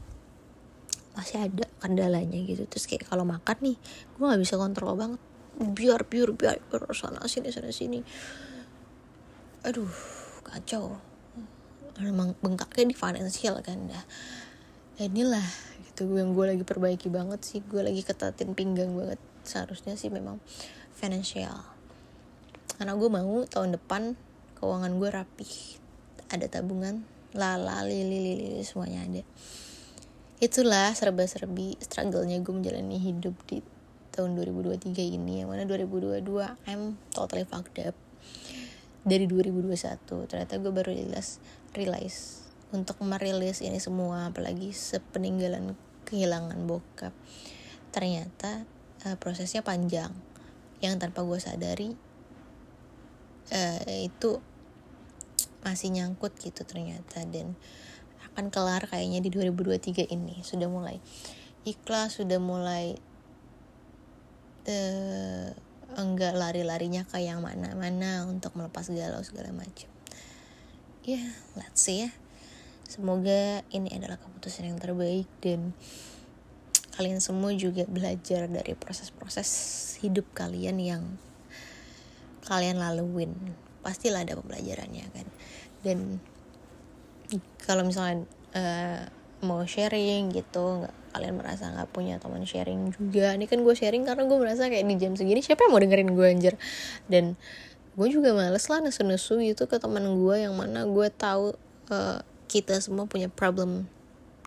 Masih 1.16 1.38
ada 1.40 1.64
kendalanya 1.81 2.37
gitu. 2.44 2.68
Terus 2.68 2.85
kayak 2.85 3.09
kalau 3.09 3.24
makan 3.24 3.57
nih 3.64 3.77
gue 4.16 4.24
nggak 4.24 4.42
bisa 4.42 4.61
kontrol 4.61 4.96
banget. 4.96 5.20
Biar 5.57 6.05
biar, 6.09 6.33
biar 6.33 6.61
sana 6.92 7.24
sini 7.24 7.48
sana 7.48 7.72
sini. 7.72 8.00
Aduh 9.64 10.23
kacau. 10.44 11.00
Emang 11.96 12.37
bengkaknya 12.44 12.92
di 12.92 12.96
finansial 12.96 13.64
kan 13.64 13.88
dah. 13.88 14.04
Inilah 15.00 15.46
gitu. 15.90 16.07
Yang 16.12 16.30
gue 16.37 16.44
lagi 16.52 16.64
perbaiki 16.68 17.09
banget 17.09 17.40
sih. 17.42 17.64
Gue 17.64 17.80
lagi 17.80 18.04
ketatin 18.04 18.52
pinggang 18.52 18.92
banget. 18.92 19.18
Seharusnya 19.42 19.96
sih 19.96 20.12
memang 20.12 20.38
finansial 20.94 21.74
karena 22.74 22.98
gue 22.98 23.07
mau 23.07 23.46
tahun 23.46 23.78
depan 23.78 24.18
keuangan 24.59 24.92
gue 24.98 25.11
rapi 25.11 25.48
ada 26.30 26.46
tabungan. 26.50 27.07
Lala 27.35 27.83
lili 27.87 28.35
lili 28.35 28.62
semuanya 28.62 29.07
ada. 29.07 29.22
Itulah 30.42 30.90
serba-serbi 30.94 31.78
struggle-nya 31.78 32.42
gue 32.42 32.54
menjalani 32.54 32.98
hidup 32.98 33.35
di 33.46 33.62
tahun 34.14 34.38
2023 34.38 34.90
ini. 35.18 35.42
Yang 35.42 35.48
mana 35.50 35.62
2022 35.66 36.22
I'm 36.70 36.98
totally 37.14 37.46
fucked 37.46 37.78
up 37.83 37.94
dari 39.04 39.28
2021 39.28 40.28
ternyata 40.28 40.56
gue 40.56 40.72
baru 40.72 40.90
jelas 40.90 41.38
realize 41.76 42.44
untuk 42.74 42.98
merilis 43.06 43.62
ini 43.62 43.78
semua 43.78 44.34
apalagi 44.34 44.74
sepeninggalan 44.74 45.78
kehilangan 46.10 46.58
bokap. 46.66 47.14
Ternyata 47.94 48.66
uh, 49.06 49.16
prosesnya 49.16 49.62
panjang. 49.62 50.10
Yang 50.82 51.06
tanpa 51.06 51.22
gue 51.22 51.38
sadari 51.38 51.90
uh, 53.54 53.82
itu 54.02 54.42
masih 55.62 55.94
nyangkut 55.94 56.34
gitu 56.42 56.66
ternyata. 56.66 57.22
Dan 57.24 57.54
akan 58.34 58.50
kelar 58.50 58.90
kayaknya 58.90 59.22
di 59.22 59.30
2023 59.30 60.10
ini. 60.10 60.42
Sudah 60.42 60.66
mulai 60.66 60.98
ikhlas 61.64 62.20
sudah 62.20 62.36
mulai 62.36 62.98
uh, 64.68 65.48
enggak 65.96 66.35
lari-larinya 66.35 67.07
ke 67.07 67.22
yang 67.22 67.42
mana-mana 67.42 68.26
untuk 68.26 68.54
melepas 68.59 68.90
galau 68.90 69.22
segala 69.22 69.54
macam 69.54 69.90
ya 71.04 71.20
yeah, 71.20 71.28
let's 71.59 71.85
see 71.85 72.07
ya 72.07 72.11
Semoga 72.94 73.64
ini 73.74 73.90
adalah 73.90 74.20
keputusan 74.22 74.70
yang 74.70 74.78
terbaik 74.78 75.26
dan 75.42 75.74
kalian 76.94 77.18
semua 77.18 77.50
juga 77.57 77.83
belajar 77.90 78.46
dari 78.46 78.78
proses-proses 78.78 79.50
hidup 79.98 80.22
kalian 80.30 80.78
yang 80.78 81.02
kalian 82.46 82.78
laluin. 82.78 83.35
Pastilah 83.83 84.22
ada 84.22 84.38
pembelajarannya 84.38 85.11
kan. 85.11 85.26
Dan 85.83 86.22
kalau 87.66 87.83
misalnya 87.83 88.30
uh, 88.54 89.11
mau 89.42 89.66
sharing 89.66 90.30
gitu, 90.30 90.87
nggak 90.87 90.96
kalian 91.14 91.38
merasa 91.38 91.70
nggak 91.70 91.94
punya 91.94 92.18
teman 92.18 92.42
sharing 92.42 92.90
juga. 92.90 93.38
Ini 93.38 93.46
kan 93.46 93.62
gue 93.62 93.74
sharing 93.79 94.03
karena 94.03 94.27
gue 94.27 94.38
merasa 94.38 94.66
kayak 94.66 94.83
di 94.83 94.96
jam 94.98 95.14
segini 95.14 95.40
siapa 95.40 95.62
yang 95.64 95.72
mau 95.72 95.81
dengerin 95.81 96.11
gue 96.11 96.27
anjir? 96.27 96.55
Dan 97.07 97.38
gue 97.94 98.09
juga 98.11 98.35
males 98.35 98.66
lah 98.66 98.83
nesu-nesu 98.83 99.38
gitu 99.38 99.70
ke 99.70 99.79
teman 99.79 100.03
gue 100.18 100.37
yang 100.42 100.59
mana 100.59 100.83
gue 100.83 101.07
tahu 101.14 101.55
uh, 101.94 102.18
kita 102.50 102.83
semua 102.83 103.07
punya 103.07 103.31
problem 103.31 103.87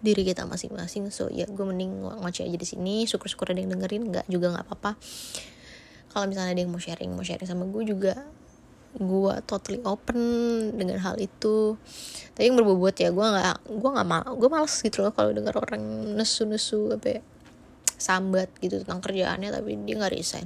diri 0.03 0.27
kita 0.27 0.43
masing-masing. 0.43 1.07
So 1.09 1.31
ya 1.31 1.47
gue 1.47 1.65
mending 1.65 2.03
ngoceh 2.03 2.43
aja 2.43 2.57
di 2.59 2.67
sini 2.67 3.07
syukur-syukur 3.07 3.55
ada 3.55 3.63
yang 3.63 3.71
dengerin 3.71 4.11
nggak 4.11 4.27
juga 4.27 4.51
nggak 4.51 4.65
apa-apa. 4.67 4.99
Kalau 6.11 6.27
misalnya 6.27 6.51
ada 6.51 6.61
yang 6.61 6.71
mau 6.75 6.83
sharing 6.83 7.15
mau 7.15 7.23
sharing 7.23 7.47
sama 7.47 7.63
gue 7.63 7.83
juga 7.87 8.27
gue 8.97 9.33
totally 9.45 9.79
open 9.85 10.19
dengan 10.73 10.97
hal 11.01 11.15
itu. 11.21 11.77
Tapi 12.33 12.49
yang 12.49 12.57
berbobot 12.57 12.97
ya 12.97 13.13
gue 13.13 13.25
nggak 13.25 13.69
gue 13.69 13.89
nggak 13.93 14.07
mal 14.07 14.25
gue 14.33 14.49
males 14.49 14.73
gitu 14.81 15.05
loh 15.05 15.13
kalau 15.13 15.33
dengar 15.33 15.53
orang 15.57 16.13
nesu-nesu 16.17 16.97
apa 16.97 17.17
ya, 17.17 17.21
sambat 17.97 18.49
gitu 18.61 18.81
tentang 18.81 19.01
kerjaannya 19.01 19.53
tapi 19.53 19.77
dia 19.85 19.95
nggak 20.01 20.13
resign. 20.13 20.45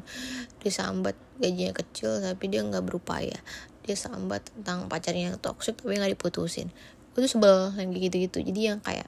Dia 0.60 0.72
sambat 0.72 1.16
gajinya 1.40 1.74
kecil 1.80 2.20
tapi 2.20 2.52
dia 2.52 2.62
nggak 2.64 2.84
berupaya. 2.84 3.40
Dia 3.88 3.96
sambat 3.96 4.52
tentang 4.52 4.92
pacarnya 4.92 5.34
yang 5.34 5.40
toxic 5.40 5.80
tapi 5.80 5.96
nggak 5.96 6.20
diputusin. 6.20 6.70
Gue 7.16 7.28
tuh 7.28 7.32
sebel 7.32 7.76
yang 7.80 7.92
kayak 7.96 8.04
gitu-gitu. 8.12 8.38
Jadi 8.44 8.62
yang 8.68 8.80
kayak 8.84 9.08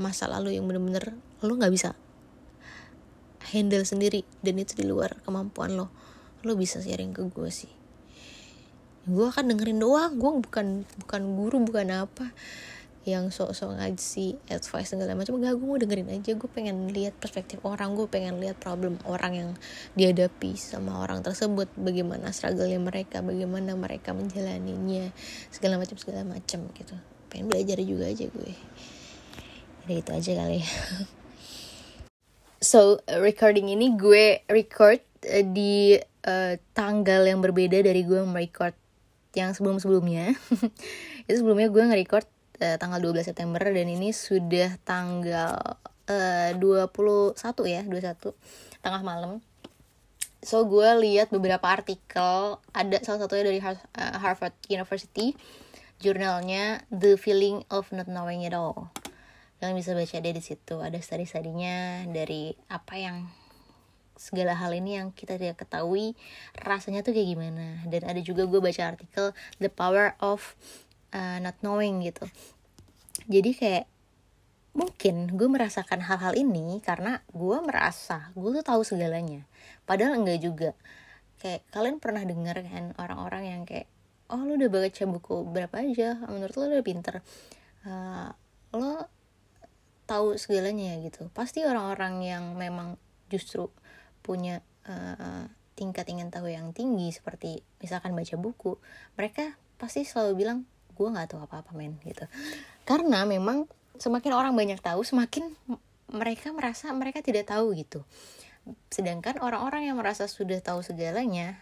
masa 0.00 0.28
lalu 0.30 0.56
yang 0.56 0.64
bener-bener 0.64 1.12
lo 1.44 1.52
nggak 1.54 1.72
bisa 1.74 1.92
handle 3.52 3.82
sendiri 3.82 4.22
dan 4.44 4.60
itu 4.60 4.76
di 4.76 4.84
luar 4.88 5.20
kemampuan 5.28 5.76
lo. 5.76 5.92
Lo 6.46 6.54
bisa 6.54 6.80
sharing 6.80 7.12
ke 7.12 7.26
gue 7.28 7.50
sih 7.50 7.78
gue 9.08 9.26
akan 9.26 9.44
dengerin 9.56 9.80
doang. 9.80 10.20
Gue 10.20 10.38
bukan 10.44 10.84
bukan 11.04 11.22
guru 11.34 11.56
bukan 11.64 11.88
apa. 12.04 12.30
Yang 13.08 13.40
sok-sok 13.40 13.80
ngaji 13.80 14.36
advice 14.52 14.92
segala 14.92 15.16
macam. 15.16 15.40
Gak 15.40 15.56
gue 15.56 15.64
mau 15.64 15.80
dengerin 15.80 16.12
aja. 16.12 16.36
Gue 16.36 16.50
pengen 16.52 16.92
lihat 16.92 17.16
perspektif 17.16 17.64
orang. 17.64 17.96
Gue 17.96 18.04
pengen 18.04 18.36
lihat 18.36 18.60
problem 18.60 19.00
orang 19.08 19.32
yang 19.32 19.50
dihadapi 19.96 20.60
sama 20.60 21.00
orang 21.00 21.24
tersebut. 21.24 21.72
Bagaimana 21.72 22.36
struggle 22.36 22.68
mereka 22.76 23.24
bagaimana 23.24 23.72
mereka 23.72 24.12
menjalaninya 24.12 25.08
segala 25.48 25.80
macam 25.80 25.96
segala 25.96 26.22
macam 26.28 26.68
gitu. 26.76 26.94
Pengen 27.32 27.48
belajar 27.48 27.80
juga 27.80 28.12
aja 28.12 28.28
gue. 28.28 28.52
Jadi 29.88 30.04
itu 30.04 30.10
aja 30.12 30.32
kali 30.44 30.60
ya. 30.60 30.70
So 32.58 33.00
recording 33.08 33.72
ini 33.72 33.96
gue 33.96 34.44
record 34.50 35.00
uh, 35.24 35.44
di 35.46 35.96
uh, 36.26 36.58
tanggal 36.76 37.24
yang 37.24 37.40
berbeda 37.40 37.80
dari 37.80 38.02
gue 38.04 38.20
merecord 38.26 38.74
yang 39.36 39.52
sebelum 39.52 39.76
sebelumnya 39.82 40.32
itu 41.28 41.36
sebelumnya 41.36 41.68
gue 41.68 41.82
nge-record 41.84 42.26
uh, 42.64 42.76
tanggal 42.80 43.00
12 43.00 43.28
September 43.28 43.60
dan 43.60 43.86
ini 43.88 44.12
sudah 44.12 44.80
tanggal 44.82 45.56
uh, 46.08 46.50
21 46.56 47.36
ya 47.68 47.82
21 47.84 48.32
tengah 48.80 49.02
malam. 49.04 49.44
So 50.38 50.64
gue 50.70 50.86
lihat 51.02 51.34
beberapa 51.34 51.66
artikel 51.66 52.62
ada 52.70 52.96
salah 53.02 53.26
satunya 53.26 53.44
dari 53.50 53.60
Harvard 53.98 54.54
University 54.70 55.34
jurnalnya 55.98 56.86
The 56.94 57.18
Feeling 57.18 57.66
of 57.74 57.90
Not 57.90 58.06
Knowing 58.06 58.46
It 58.46 58.54
All. 58.54 58.94
Kalian 59.58 59.74
bisa 59.74 59.98
baca 59.98 60.22
deh 60.22 60.30
di 60.30 60.42
situ 60.42 60.78
ada 60.78 60.94
study-studinya 61.02 62.06
dari 62.06 62.54
apa 62.70 62.94
yang 62.94 63.26
segala 64.18 64.58
hal 64.58 64.74
ini 64.74 64.98
yang 64.98 65.14
kita 65.14 65.38
tidak 65.38 65.62
ketahui 65.62 66.18
rasanya 66.58 67.06
tuh 67.06 67.14
kayak 67.14 67.38
gimana. 67.38 67.86
Dan 67.86 68.04
ada 68.04 68.20
juga 68.20 68.44
gue 68.44 68.60
baca 68.60 68.82
artikel 68.90 69.32
The 69.62 69.70
Power 69.70 70.18
of 70.18 70.58
uh, 71.14 71.38
Not 71.38 71.62
Knowing 71.62 72.04
gitu. 72.04 72.26
Jadi 73.30 73.50
kayak 73.54 73.86
mungkin 74.76 75.34
gue 75.34 75.48
merasakan 75.50 76.06
hal-hal 76.06 76.38
ini 76.38 76.78
karena 76.84 77.18
gue 77.34 77.58
merasa 77.64 78.30
gue 78.34 78.50
tuh 78.60 78.64
tahu 78.66 78.82
segalanya. 78.84 79.46
Padahal 79.88 80.20
enggak 80.20 80.42
juga. 80.42 80.70
Kayak 81.38 81.62
kalian 81.70 81.98
pernah 82.02 82.26
dengar 82.26 82.58
kan 82.66 82.94
orang-orang 82.98 83.44
yang 83.46 83.62
kayak 83.62 83.86
oh 84.28 84.44
lu 84.44 84.60
udah 84.60 84.68
baca 84.68 85.02
buku 85.08 85.36
berapa 85.48 85.76
aja? 85.80 86.18
Menurut 86.28 86.54
lo 86.58 86.64
udah 86.68 86.84
pinter. 86.84 87.14
Uh, 87.86 88.30
lo 88.74 89.08
tahu 90.08 90.40
segalanya 90.40 90.96
ya 90.96 91.08
gitu. 91.08 91.28
Pasti 91.36 91.64
orang-orang 91.64 92.24
yang 92.24 92.44
memang 92.56 92.96
justru 93.28 93.68
punya 94.28 94.60
uh, 94.84 95.48
tingkat 95.72 96.04
ingin 96.12 96.28
tahu 96.28 96.52
yang 96.52 96.76
tinggi 96.76 97.08
seperti 97.08 97.64
misalkan 97.80 98.12
baca 98.12 98.36
buku 98.36 98.76
mereka 99.16 99.56
pasti 99.80 100.04
selalu 100.04 100.44
bilang 100.44 100.68
gue 100.92 101.08
nggak 101.08 101.32
tahu 101.32 101.40
apa-apa 101.40 101.72
men 101.72 101.96
gitu. 102.04 102.28
Karena 102.84 103.24
memang 103.24 103.64
semakin 103.96 104.34
orang 104.34 104.52
banyak 104.52 104.82
tahu 104.82 105.06
semakin 105.06 105.54
mereka 106.10 106.50
merasa 106.50 106.90
mereka 106.90 107.22
tidak 107.22 107.48
tahu 107.48 107.72
gitu. 107.78 108.02
Sedangkan 108.90 109.38
orang-orang 109.38 109.88
yang 109.88 109.96
merasa 109.96 110.26
sudah 110.26 110.58
tahu 110.58 110.82
segalanya 110.82 111.56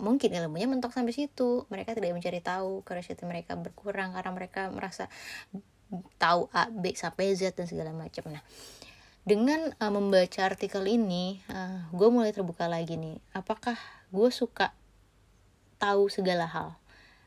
mungkin 0.00 0.32
ilmunya 0.32 0.64
mentok 0.64 0.96
sampai 0.96 1.12
situ. 1.12 1.68
Mereka 1.68 1.92
tidak 1.92 2.16
mencari 2.16 2.40
tahu 2.40 2.80
curiosity 2.88 3.22
mereka 3.28 3.54
berkurang 3.60 4.16
karena 4.16 4.32
mereka 4.32 4.72
merasa 4.72 5.12
tahu 6.16 6.48
A 6.56 6.72
B 6.72 6.96
sampai 6.96 7.36
Z 7.36 7.52
dan 7.52 7.68
segala 7.68 7.92
macam. 7.92 8.32
Nah 8.32 8.40
dengan 9.26 9.74
uh, 9.82 9.90
membaca 9.90 10.46
artikel 10.46 10.86
ini 10.86 11.42
uh, 11.50 11.90
gue 11.90 12.08
mulai 12.14 12.30
terbuka 12.30 12.70
lagi 12.70 12.94
nih. 12.94 13.18
Apakah 13.34 13.74
gue 14.14 14.30
suka 14.30 14.70
tahu 15.82 16.06
segala 16.06 16.46
hal? 16.46 16.78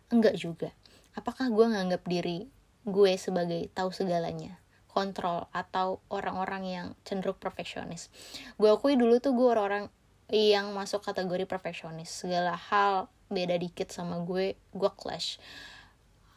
Enggak 0.07 0.39
juga. 0.39 0.71
Apakah 1.12 1.51
gue 1.51 1.65
nganggap 1.67 2.07
diri 2.07 2.47
gue 2.88 3.12
sebagai 3.19 3.67
tahu 3.75 3.91
segalanya? 3.91 4.55
Kontrol 4.88 5.51
atau 5.51 5.99
orang-orang 6.07 6.63
yang 6.65 6.88
cenderung 7.03 7.35
perfeksionis? 7.35 8.07
Gue 8.55 8.71
akui 8.71 8.95
dulu 8.95 9.19
tuh 9.19 9.35
gue 9.35 9.51
orang-orang 9.51 9.91
yang 10.31 10.71
masuk 10.71 11.03
kategori 11.03 11.43
perfeksionis. 11.51 12.07
Segala 12.07 12.55
hal 12.55 13.12
beda 13.27 13.59
dikit 13.59 13.91
sama 13.91 14.23
gue 14.23 14.55
gue 14.55 14.91
clash. 14.95 15.35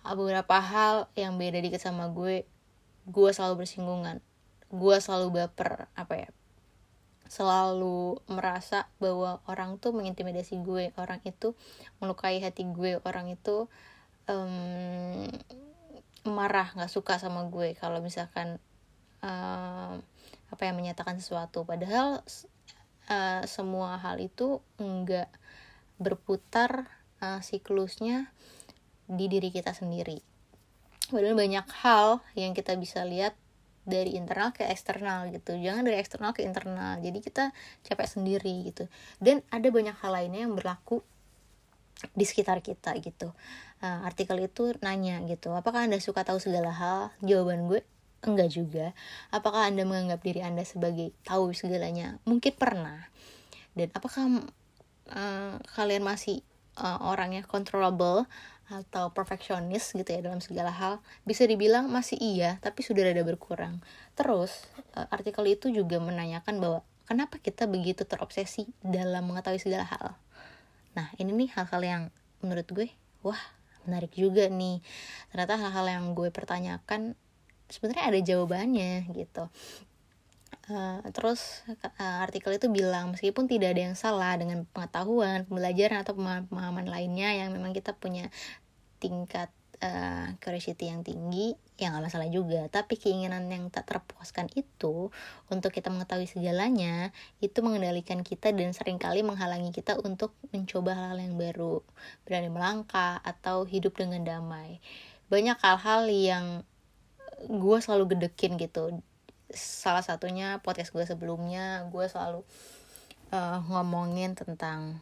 Beberapa 0.02 0.58
hal 0.58 1.06
yang 1.14 1.38
beda 1.38 1.62
dikit 1.62 1.78
sama 1.78 2.10
gue 2.10 2.42
gue 3.06 3.30
selalu 3.30 3.62
bersinggungan 3.62 4.18
gue 4.72 4.96
selalu 4.98 5.44
baper 5.44 5.86
apa 5.92 6.14
ya 6.16 6.30
selalu 7.28 8.20
merasa 8.28 8.88
bahwa 9.00 9.40
orang 9.48 9.80
tuh 9.80 9.96
mengintimidasi 9.96 10.60
gue 10.60 10.92
orang 11.00 11.20
itu 11.24 11.56
melukai 12.00 12.40
hati 12.44 12.68
gue 12.68 13.00
orang 13.08 13.32
itu 13.32 13.68
um, 14.28 15.28
marah 16.28 16.70
nggak 16.76 16.92
suka 16.92 17.16
sama 17.16 17.48
gue 17.48 17.72
kalau 17.76 18.04
misalkan 18.04 18.60
um, 19.24 20.02
apa 20.52 20.62
yang 20.68 20.76
menyatakan 20.76 21.16
sesuatu. 21.16 21.64
Padahal 21.64 22.20
uh, 23.08 23.42
semua 23.48 23.96
hal 23.96 24.20
itu 24.20 24.60
enggak 24.76 25.32
berputar 25.96 26.92
uh, 27.24 27.40
siklusnya 27.40 28.28
di 29.08 29.26
diri 29.32 29.48
kita 29.48 29.72
sendiri. 29.72 30.20
Padahal 31.08 31.34
banyak 31.34 31.66
hal 31.82 32.20
yang 32.36 32.52
kita 32.52 32.76
bisa 32.76 33.02
lihat 33.08 33.32
dari 33.82 34.14
internal 34.14 34.54
ke 34.54 34.62
eksternal 34.66 35.30
gitu. 35.34 35.58
Jangan 35.58 35.82
dari 35.82 35.98
eksternal 35.98 36.30
ke 36.34 36.46
internal. 36.46 37.02
Jadi 37.02 37.18
kita 37.18 37.50
capek 37.82 38.06
sendiri 38.06 38.70
gitu. 38.70 38.86
Dan 39.18 39.42
ada 39.50 39.68
banyak 39.68 39.96
hal 39.98 40.12
lainnya 40.14 40.46
yang 40.46 40.54
berlaku 40.54 41.02
di 42.14 42.24
sekitar 42.26 42.62
kita 42.62 42.94
gitu. 42.98 43.30
Uh, 43.82 44.06
artikel 44.06 44.38
itu 44.38 44.74
nanya 44.78 45.18
gitu 45.26 45.50
apakah 45.50 45.86
anda 45.86 45.98
suka 45.98 46.22
tahu 46.22 46.38
segala 46.38 46.70
hal? 46.70 47.10
Jawaban 47.22 47.66
gue 47.66 47.82
enggak 48.22 48.50
juga. 48.54 48.86
Apakah 49.34 49.66
anda 49.66 49.82
menganggap 49.82 50.22
diri 50.22 50.42
anda 50.42 50.62
sebagai 50.62 51.10
tahu 51.26 51.50
segalanya? 51.54 52.18
Mungkin 52.26 52.54
pernah. 52.54 53.10
Dan 53.74 53.90
apakah 53.94 54.46
uh, 55.10 55.54
kalian 55.74 56.06
masih 56.06 56.42
uh, 56.78 57.02
orangnya 57.02 57.42
controllable 57.46 58.26
atau 58.70 59.10
perfeksionis 59.10 59.92
gitu 59.92 60.06
ya 60.06 60.20
dalam 60.22 60.38
segala 60.38 60.70
hal 60.70 61.02
bisa 61.26 61.44
dibilang 61.44 61.90
masih 61.90 62.16
iya 62.20 62.58
tapi 62.62 62.84
sudah 62.84 63.02
ada 63.06 63.22
berkurang. 63.26 63.82
Terus 64.14 64.66
uh, 64.94 65.06
artikel 65.10 65.44
itu 65.50 65.68
juga 65.70 65.98
menanyakan 65.98 66.58
bahwa 66.62 66.78
kenapa 67.04 67.38
kita 67.42 67.66
begitu 67.66 68.06
terobsesi 68.06 68.70
dalam 68.80 69.28
mengetahui 69.28 69.60
segala 69.60 69.86
hal? 69.88 70.06
Nah 70.94 71.10
ini 71.18 71.32
nih 71.32 71.50
hal-hal 71.56 71.82
yang 71.82 72.02
menurut 72.40 72.68
gue 72.70 72.88
wah 73.26 73.42
menarik 73.84 74.14
juga 74.14 74.46
nih. 74.46 74.78
Ternyata 75.34 75.58
hal-hal 75.58 75.86
yang 75.90 76.04
gue 76.14 76.30
pertanyakan 76.30 77.18
sebenarnya 77.72 78.04
ada 78.12 78.20
jawabannya 78.20 79.08
gitu 79.16 79.48
Uh, 80.70 81.02
terus 81.10 81.66
uh, 81.98 82.22
artikel 82.22 82.54
itu 82.54 82.70
bilang 82.70 83.10
meskipun 83.10 83.50
tidak 83.50 83.74
ada 83.74 83.90
yang 83.90 83.96
salah 83.98 84.38
dengan 84.38 84.62
pengetahuan, 84.70 85.42
pembelajaran 85.50 86.06
atau 86.06 86.14
pemahaman 86.14 86.86
lainnya 86.86 87.34
yang 87.34 87.50
memang 87.50 87.74
kita 87.74 87.98
punya 87.98 88.30
tingkat 89.02 89.50
uh, 89.82 90.30
curiosity 90.38 90.86
yang 90.86 91.02
tinggi 91.02 91.58
ya 91.74 91.90
nggak 91.90 92.06
masalah 92.06 92.30
juga. 92.30 92.70
Tapi 92.70 92.94
keinginan 92.94 93.50
yang 93.50 93.74
tak 93.74 93.90
terpuaskan 93.90 94.54
itu 94.54 95.10
untuk 95.50 95.74
kita 95.74 95.90
mengetahui 95.90 96.30
segalanya 96.30 97.10
itu 97.42 97.58
mengendalikan 97.58 98.22
kita 98.22 98.54
dan 98.54 98.70
sering 98.70 99.02
kali 99.02 99.26
menghalangi 99.26 99.74
kita 99.74 99.98
untuk 99.98 100.30
mencoba 100.54 100.94
hal-hal 100.94 101.18
yang 101.26 101.34
baru. 101.34 101.82
Berani 102.22 102.54
melangkah 102.54 103.18
atau 103.26 103.66
hidup 103.66 103.98
dengan 103.98 104.22
damai. 104.22 104.78
Banyak 105.26 105.58
hal-hal 105.58 106.06
yang 106.06 106.46
gue 107.50 107.78
selalu 107.82 108.14
gedekin 108.14 108.54
gitu 108.54 109.02
salah 109.54 110.02
satunya 110.04 110.58
podcast 110.64 110.90
gue 110.90 111.04
sebelumnya 111.04 111.86
gue 111.92 112.04
selalu 112.08 112.40
uh, 113.32 113.58
ngomongin 113.68 114.36
tentang 114.36 115.00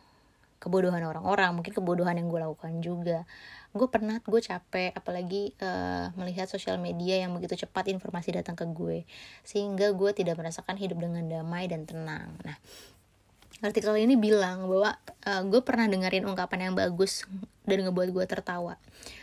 kebodohan 0.60 1.00
orang-orang 1.00 1.56
mungkin 1.56 1.72
kebodohan 1.72 2.20
yang 2.20 2.28
gue 2.28 2.40
lakukan 2.40 2.84
juga. 2.84 3.24
Gue 3.72 3.88
pernah 3.88 4.20
gue 4.20 4.40
capek 4.42 4.92
apalagi 4.92 5.56
uh, 5.62 6.12
melihat 6.18 6.50
sosial 6.50 6.76
media 6.76 7.22
yang 7.24 7.32
begitu 7.32 7.64
cepat 7.64 7.88
informasi 7.88 8.36
datang 8.36 8.58
ke 8.58 8.68
gue 8.68 9.08
sehingga 9.46 9.94
gue 9.96 10.10
tidak 10.12 10.36
merasakan 10.36 10.76
hidup 10.76 11.00
dengan 11.00 11.24
damai 11.26 11.70
dan 11.70 11.88
tenang. 11.88 12.36
Nah 12.44 12.58
artikel 13.60 13.92
ini 14.00 14.16
bilang 14.16 14.68
bahwa 14.68 14.96
uh, 15.28 15.42
gue 15.44 15.60
pernah 15.60 15.84
dengerin 15.84 16.24
ungkapan 16.24 16.70
yang 16.70 16.74
bagus 16.76 17.28
dan 17.68 17.84
ngebuat 17.84 18.08
gue 18.08 18.24
tertawa 18.24 18.80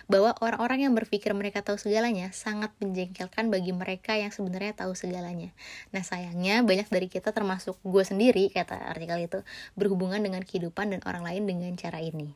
bahwa 0.08 0.32
orang-orang 0.40 0.88
yang 0.88 0.94
berpikir 0.96 1.36
mereka 1.36 1.60
tahu 1.60 1.76
segalanya 1.76 2.32
sangat 2.32 2.72
menjengkelkan 2.80 3.52
bagi 3.52 3.76
mereka 3.76 4.16
yang 4.16 4.32
sebenarnya 4.32 4.74
tahu 4.76 4.96
segalanya. 4.96 5.52
Nah 5.92 6.04
sayangnya 6.04 6.64
banyak 6.64 6.88
dari 6.88 7.12
kita 7.12 7.36
termasuk 7.36 7.76
gue 7.84 8.04
sendiri 8.08 8.48
kata 8.48 8.92
artikel 8.92 9.20
itu 9.28 9.40
berhubungan 9.76 10.24
dengan 10.24 10.42
kehidupan 10.48 10.96
dan 10.96 11.02
orang 11.04 11.28
lain 11.28 11.44
dengan 11.44 11.76
cara 11.76 12.00
ini. 12.00 12.32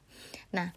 Nah 0.52 0.76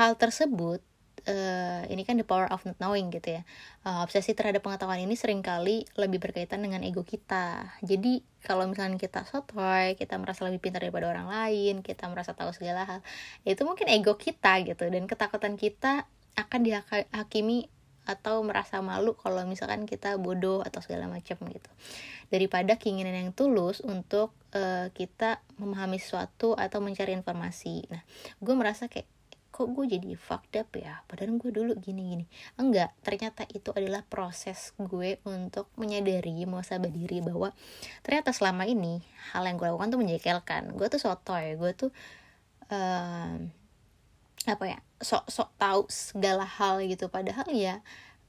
hal 0.00 0.16
tersebut 0.16 0.80
uh, 1.28 1.82
ini 1.86 2.02
kan 2.02 2.18
the 2.18 2.26
power 2.26 2.48
of 2.50 2.62
not 2.66 2.78
knowing 2.82 3.10
gitu 3.12 3.38
ya 3.38 3.42
uh, 3.86 4.02
obsesi 4.02 4.34
terhadap 4.34 4.62
pengetahuan 4.64 5.02
ini 5.02 5.14
sering 5.14 5.42
kali 5.44 5.86
lebih 5.98 6.18
berkaitan 6.22 6.62
dengan 6.62 6.82
ego 6.82 7.06
kita 7.06 7.78
jadi 7.84 8.22
kalau 8.42 8.66
misalnya 8.66 8.98
kita 8.98 9.22
sotoy 9.26 9.94
kita 9.94 10.18
merasa 10.18 10.46
lebih 10.46 10.62
pintar 10.62 10.82
daripada 10.82 11.10
orang 11.10 11.28
lain 11.30 11.84
kita 11.84 12.08
merasa 12.10 12.34
tahu 12.34 12.50
segala 12.54 12.86
hal 12.86 13.00
itu 13.46 13.62
mungkin 13.62 13.86
ego 13.90 14.18
kita 14.18 14.62
gitu 14.66 14.88
dan 14.88 15.06
ketakutan 15.06 15.54
kita 15.54 16.06
akan 16.36 16.60
dihakimi 16.64 17.68
atau 18.02 18.42
merasa 18.42 18.82
malu 18.82 19.14
kalau 19.14 19.46
misalkan 19.46 19.86
kita 19.86 20.18
bodoh 20.18 20.62
atau 20.66 20.82
segala 20.82 21.06
macam 21.06 21.38
gitu. 21.46 21.70
Daripada 22.32 22.74
keinginan 22.74 23.14
yang 23.14 23.30
tulus 23.30 23.78
untuk 23.84 24.34
uh, 24.56 24.90
kita 24.90 25.38
memahami 25.62 26.02
sesuatu 26.02 26.58
atau 26.58 26.82
mencari 26.82 27.14
informasi. 27.14 27.86
Nah 27.92 28.02
gue 28.42 28.54
merasa 28.58 28.90
kayak 28.90 29.06
kok 29.52 29.68
gue 29.68 29.84
jadi 29.84 30.16
fucked 30.16 30.56
up 30.58 30.72
ya? 30.74 31.04
Padahal 31.06 31.36
gue 31.38 31.50
dulu 31.52 31.72
gini 31.78 32.16
gini 32.16 32.24
enggak 32.58 32.90
ternyata 33.04 33.46
itu 33.52 33.70
adalah 33.70 34.02
proses 34.02 34.74
gue 34.80 35.20
untuk 35.28 35.70
menyadari 35.78 36.42
muasabah 36.48 36.90
diri 36.90 37.22
bahwa 37.22 37.52
ternyata 38.02 38.32
selama 38.34 38.66
ini 38.66 39.04
hal 39.30 39.46
yang 39.46 39.60
gue 39.60 39.68
lakukan 39.70 39.94
tuh 39.94 40.00
menjekelkan. 40.00 40.62
Gue 40.74 40.90
tuh 40.90 40.98
sotoy 40.98 41.54
gue 41.54 41.70
tuh 41.76 41.90
uh, 42.72 43.36
apa 44.46 44.64
ya 44.66 44.78
sok 44.98 45.30
sok 45.30 45.50
tahu 45.58 45.86
segala 45.90 46.46
hal 46.46 46.82
gitu. 46.86 47.06
Padahal 47.12 47.46
ya 47.52 47.80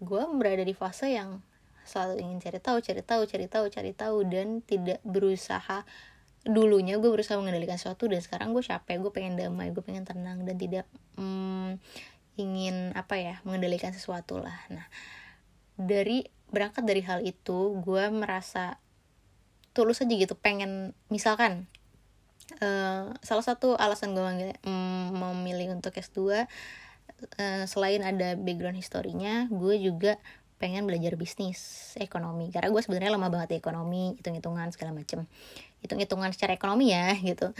gue 0.03 0.21
berada 0.37 0.61
di 0.61 0.75
fase 0.75 1.13
yang 1.13 1.41
selalu 1.83 2.23
ingin 2.23 2.37
cari 2.39 2.59
tahu 2.63 2.77
cari 2.79 3.01
tahu 3.03 3.21
cari 3.25 3.45
tahu 3.49 3.65
cari 3.69 3.91
tahu. 3.93 4.17
Dan 4.27 4.61
tidak 4.65 5.01
berusaha 5.01 5.85
dulunya 6.43 6.99
gue 6.99 7.07
berusaha 7.07 7.39
mengendalikan 7.39 7.79
sesuatu 7.79 8.11
dan 8.11 8.19
sekarang 8.19 8.51
gue 8.51 8.59
capek 8.59 8.99
gue 8.99 9.11
pengen 9.15 9.39
damai 9.39 9.71
gue 9.71 9.79
pengen 9.79 10.03
tenang 10.03 10.43
dan 10.43 10.59
tidak 10.59 10.83
hmm, 11.15 11.79
ingin 12.35 12.91
apa 12.99 13.15
ya 13.15 13.35
mengendalikan 13.47 13.95
sesuatu 13.95 14.43
lah. 14.43 14.59
Nah 14.67 14.85
dari 15.79 16.27
berangkat 16.53 16.83
dari 16.85 17.01
hal 17.01 17.23
itu 17.25 17.79
gue 17.81 18.03
merasa 18.13 18.77
tulus 19.73 20.03
aja 20.03 20.13
gitu. 20.13 20.35
Pengen 20.37 20.93
misalkan 21.07 21.65
uh, 22.59 23.13
salah 23.23 23.45
satu 23.45 23.75
alasan 23.79 24.15
gue 24.15 24.53
um, 24.67 25.13
memilih 25.13 25.75
untuk 25.75 25.95
S2 25.95 26.19
uh, 26.19 26.45
eh, 27.39 27.63
selain 27.65 28.03
ada 28.03 28.35
background 28.35 28.77
historinya 28.77 29.47
gue 29.47 29.75
juga 29.79 30.19
pengen 30.63 30.87
belajar 30.87 31.19
bisnis 31.19 31.91
ekonomi. 31.99 32.47
Karena 32.47 32.71
gue 32.71 32.79
sebenarnya 32.79 33.11
lama 33.11 33.27
banget 33.27 33.51
di 33.51 33.57
ekonomi 33.59 34.15
hitung 34.15 34.39
hitungan 34.39 34.71
segala 34.71 34.95
macem. 34.95 35.27
Hitung 35.83 35.99
hitungan 35.99 36.31
secara 36.31 36.55
ekonomi 36.55 36.95
ya 36.95 37.11
gitu. 37.29 37.51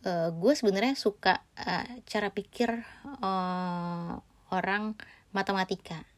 Uh, 0.00 0.32
gue 0.32 0.52
sebenarnya 0.56 0.96
suka 0.96 1.44
uh, 1.60 1.88
cara 2.08 2.32
pikir 2.32 2.72
uh, 3.20 4.16
orang 4.48 4.96
matematika 5.36 6.08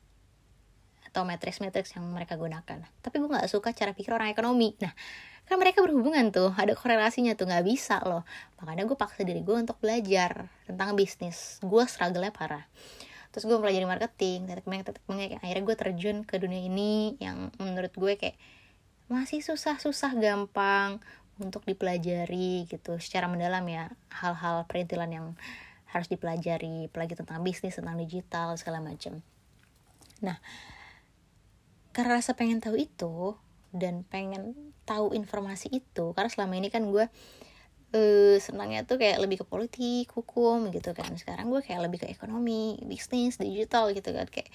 atau 1.10 1.26
matriks-matriks 1.26 1.98
yang 1.98 2.06
mereka 2.14 2.38
gunakan. 2.38 2.86
Tapi 3.02 3.16
gue 3.18 3.26
nggak 3.26 3.50
suka 3.50 3.74
cara 3.74 3.90
pikir 3.90 4.14
orang 4.14 4.30
ekonomi. 4.30 4.78
Nah 4.78 4.94
kan 5.50 5.58
mereka 5.58 5.82
berhubungan 5.82 6.30
tuh 6.30 6.54
ada 6.54 6.78
korelasinya 6.78 7.34
tuh 7.34 7.50
nggak 7.50 7.66
bisa 7.66 7.98
loh. 8.06 8.22
Makanya 8.62 8.86
gue 8.86 8.94
paksa 8.94 9.26
diri 9.26 9.42
gue 9.42 9.58
untuk 9.58 9.82
belajar 9.82 10.46
tentang 10.70 10.94
bisnis. 10.94 11.58
Gue 11.58 11.82
struggle-nya 11.90 12.30
parah. 12.30 12.64
Terus 13.34 13.50
gue 13.50 13.58
pelajari 13.58 13.86
marketing 13.86 14.46
tetek 14.46 14.66
mengek 14.70 14.86
tetek 14.94 15.04
mengek 15.10 15.42
akhirnya 15.42 15.64
gue 15.66 15.76
terjun 15.76 16.16
ke 16.22 16.38
dunia 16.38 16.62
ini 16.62 17.18
yang 17.18 17.50
menurut 17.58 17.90
gue 17.90 18.14
kayak 18.14 18.38
masih 19.10 19.42
susah-susah 19.42 20.14
gampang 20.22 21.02
untuk 21.42 21.66
dipelajari 21.66 22.70
gitu. 22.70 23.02
Secara 23.02 23.26
mendalam 23.26 23.66
ya 23.66 23.90
hal-hal 24.14 24.70
perintilan 24.70 25.10
yang 25.10 25.26
harus 25.90 26.06
dipelajari 26.06 26.86
apalagi 26.86 27.18
tentang 27.18 27.42
bisnis 27.42 27.74
tentang 27.74 27.98
digital 27.98 28.54
segala 28.54 28.78
macam 28.78 29.18
nah 30.22 30.38
karena 31.90 32.22
rasa 32.22 32.38
pengen 32.38 32.62
tahu 32.62 32.78
itu 32.78 33.34
dan 33.74 34.06
pengen 34.06 34.69
tahu 34.90 35.14
informasi 35.14 35.70
itu. 35.70 36.10
Karena 36.18 36.26
selama 36.26 36.58
ini 36.58 36.68
kan 36.74 36.82
gue 36.90 37.06
uh, 37.94 38.36
senangnya 38.42 38.82
tuh 38.82 38.98
kayak 38.98 39.22
lebih 39.22 39.42
ke 39.42 39.46
politik 39.46 40.10
hukum 40.10 40.74
gitu 40.74 40.90
kan. 40.90 41.14
Sekarang 41.14 41.46
gue 41.54 41.62
kayak 41.62 41.86
lebih 41.86 42.02
ke 42.02 42.10
ekonomi 42.10 42.82
bisnis 42.82 43.38
digital 43.38 43.94
gitu 43.94 44.10
kan. 44.10 44.26
Kayak 44.26 44.50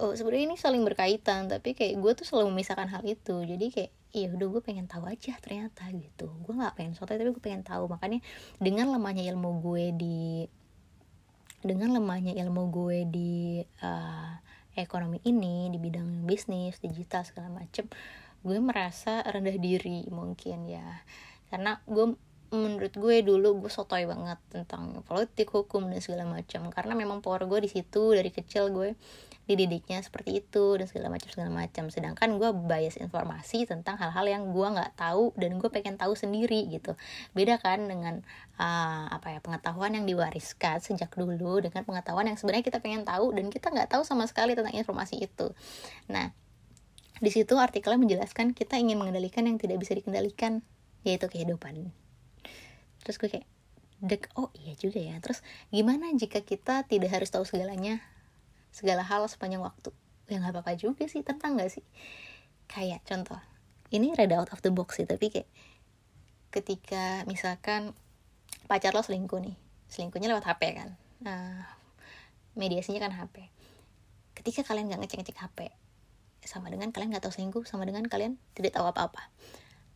oh 0.00 0.16
sebenarnya 0.16 0.44
ini 0.48 0.56
saling 0.56 0.80
berkaitan. 0.88 1.52
Tapi 1.52 1.76
kayak 1.76 2.00
gue 2.00 2.12
tuh 2.16 2.24
selalu 2.24 2.56
memisahkan 2.56 2.88
hal 2.88 3.04
itu. 3.04 3.44
Jadi 3.44 3.66
kayak 3.68 3.92
iya 4.12 4.28
udah 4.32 4.48
gue 4.48 4.62
pengen 4.64 4.88
tahu 4.88 5.04
aja 5.04 5.36
ternyata 5.44 5.84
gitu. 5.92 6.32
Gue 6.48 6.54
nggak 6.56 6.80
pengen 6.80 6.96
soto 6.96 7.12
tapi 7.12 7.28
gue 7.28 7.44
pengen 7.44 7.64
tahu. 7.64 7.92
Makanya 7.92 8.24
dengan 8.56 8.88
lemahnya 8.88 9.28
ilmu 9.28 9.50
gue 9.60 9.84
di 9.92 10.18
dengan 11.62 11.94
lemahnya 11.94 12.34
ilmu 12.42 12.62
gue 12.74 12.98
di 13.06 13.62
uh, 13.86 14.34
ekonomi 14.74 15.22
ini 15.22 15.70
di 15.70 15.78
bidang 15.78 16.26
bisnis 16.26 16.80
digital 16.82 17.22
segala 17.22 17.52
macem 17.52 17.86
gue 18.42 18.58
merasa 18.58 19.22
rendah 19.22 19.56
diri 19.58 20.06
mungkin 20.10 20.66
ya. 20.66 21.02
Karena 21.48 21.78
gue 21.86 22.14
menurut 22.52 22.92
gue 22.92 23.24
dulu 23.24 23.64
gue 23.64 23.72
sotoy 23.72 24.04
banget 24.04 24.36
tentang 24.52 25.00
politik 25.08 25.48
hukum 25.48 25.88
dan 25.88 26.04
segala 26.04 26.28
macam. 26.28 26.68
Karena 26.68 26.92
memang 26.92 27.24
power 27.24 27.48
gue 27.48 27.64
di 27.64 27.70
situ 27.72 28.12
dari 28.12 28.28
kecil 28.28 28.68
gue 28.68 28.92
dididiknya 29.42 29.98
seperti 30.04 30.38
itu 30.38 30.78
dan 30.78 30.86
segala 30.86 31.08
macam 31.10 31.28
segala 31.32 31.50
macam. 31.50 31.88
Sedangkan 31.88 32.28
gue 32.36 32.50
bias 32.52 33.00
informasi 33.00 33.64
tentang 33.64 33.96
hal-hal 33.98 34.26
yang 34.28 34.42
gue 34.52 34.68
nggak 34.68 34.94
tahu 35.00 35.32
dan 35.34 35.56
gue 35.56 35.70
pengen 35.72 35.96
tahu 35.96 36.12
sendiri 36.12 36.68
gitu. 36.68 36.94
Beda 37.32 37.56
kan 37.56 37.88
dengan 37.88 38.20
uh, 38.60 39.08
apa 39.10 39.32
ya 39.32 39.40
pengetahuan 39.40 39.96
yang 39.96 40.04
diwariskan 40.04 40.78
sejak 40.84 41.10
dulu 41.16 41.64
dengan 41.64 41.82
pengetahuan 41.88 42.28
yang 42.28 42.38
sebenarnya 42.38 42.68
kita 42.68 42.78
pengen 42.84 43.02
tahu 43.08 43.32
dan 43.32 43.48
kita 43.48 43.72
nggak 43.72 43.88
tahu 43.90 44.04
sama 44.04 44.28
sekali 44.28 44.52
tentang 44.52 44.76
informasi 44.76 45.24
itu. 45.24 45.50
Nah 46.12 46.30
di 47.22 47.30
situ 47.30 47.54
artikelnya 47.54 48.02
menjelaskan 48.02 48.50
kita 48.50 48.74
ingin 48.82 48.98
mengendalikan 48.98 49.46
yang 49.46 49.54
tidak 49.54 49.78
bisa 49.78 49.94
dikendalikan 49.94 50.66
yaitu 51.06 51.30
kehidupan. 51.30 51.94
Terus 53.06 53.16
gue 53.22 53.30
kayak 53.30 53.46
dek 54.02 54.26
oh 54.34 54.50
iya 54.58 54.74
juga 54.74 54.98
ya. 54.98 55.14
Terus 55.22 55.46
gimana 55.70 56.10
jika 56.18 56.42
kita 56.42 56.82
tidak 56.90 57.14
harus 57.14 57.30
tahu 57.30 57.46
segalanya? 57.46 58.02
Segala 58.74 59.06
hal 59.06 59.22
sepanjang 59.30 59.62
waktu. 59.62 59.94
Ya 60.26 60.42
nggak 60.42 60.58
apa-apa 60.58 60.74
juga 60.74 61.06
sih 61.06 61.22
tentang 61.22 61.54
nggak 61.54 61.70
sih. 61.70 61.86
Kayak 62.66 63.06
contoh 63.06 63.38
ini 63.94 64.10
rada 64.18 64.42
out 64.42 64.50
of 64.50 64.58
the 64.66 64.74
box 64.74 64.98
sih 64.98 65.06
tapi 65.06 65.30
kayak 65.30 65.46
ketika 66.50 67.22
misalkan 67.30 67.94
pacar 68.66 68.98
lo 68.98 69.06
selingkuh 69.06 69.38
nih 69.38 69.54
selingkuhnya 69.86 70.26
lewat 70.26 70.50
HP 70.50 70.74
kan? 70.74 70.98
Nah 71.22 71.70
mediasinya 72.58 72.98
kan 72.98 73.14
HP 73.14 73.46
ketika 74.42 74.66
kalian 74.66 74.90
nggak 74.90 75.06
ngecek 75.06 75.18
ngecek 75.22 75.38
HP 75.38 75.58
sama 76.44 76.68
dengan 76.68 76.90
kalian 76.90 77.14
nggak 77.14 77.24
tahu 77.24 77.34
selingkuh 77.34 77.64
sama 77.64 77.86
dengan 77.86 78.06
kalian 78.06 78.38
tidak 78.56 78.76
tahu 78.76 78.86
apa-apa. 78.88 79.30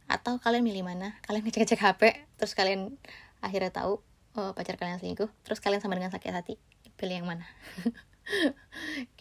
Atau 0.07 0.39
kalian 0.39 0.63
milih 0.63 0.87
mana? 0.87 1.19
Kalian 1.27 1.43
ngecek 1.43 1.67
ngecek 1.67 1.81
HP 1.83 2.03
terus 2.39 2.55
kalian 2.55 2.95
akhirnya 3.43 3.75
tahu 3.75 4.03
oh, 4.39 4.51
pacar 4.55 4.79
kalian 4.79 5.03
selingkuh 5.03 5.29
terus 5.43 5.59
kalian 5.59 5.83
sama 5.83 5.99
dengan 5.99 6.15
sakit 6.15 6.33
hati 6.33 6.55
pilih 6.97 7.23
yang 7.23 7.29
mana? 7.29 7.47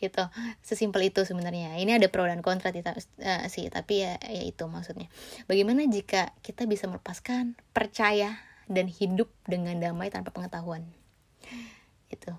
Gitu. 0.01 0.23
Sesimpel 0.65 1.13
itu 1.13 1.21
sebenarnya. 1.29 1.77
Ini 1.77 2.01
ada 2.01 2.09
pro 2.09 2.25
dan 2.25 2.41
kontra 2.41 2.73
uh, 2.73 3.45
sih 3.53 3.69
tapi 3.69 4.01
ya, 4.01 4.17
ya 4.17 4.41
itu 4.41 4.65
maksudnya. 4.65 5.13
Bagaimana 5.45 5.85
jika 5.85 6.33
kita 6.41 6.65
bisa 6.65 6.89
melepaskan 6.89 7.53
percaya 7.69 8.41
dan 8.65 8.89
hidup 8.89 9.29
dengan 9.45 9.77
damai 9.77 10.09
tanpa 10.09 10.33
pengetahuan? 10.33 10.89
Itu 12.09 12.33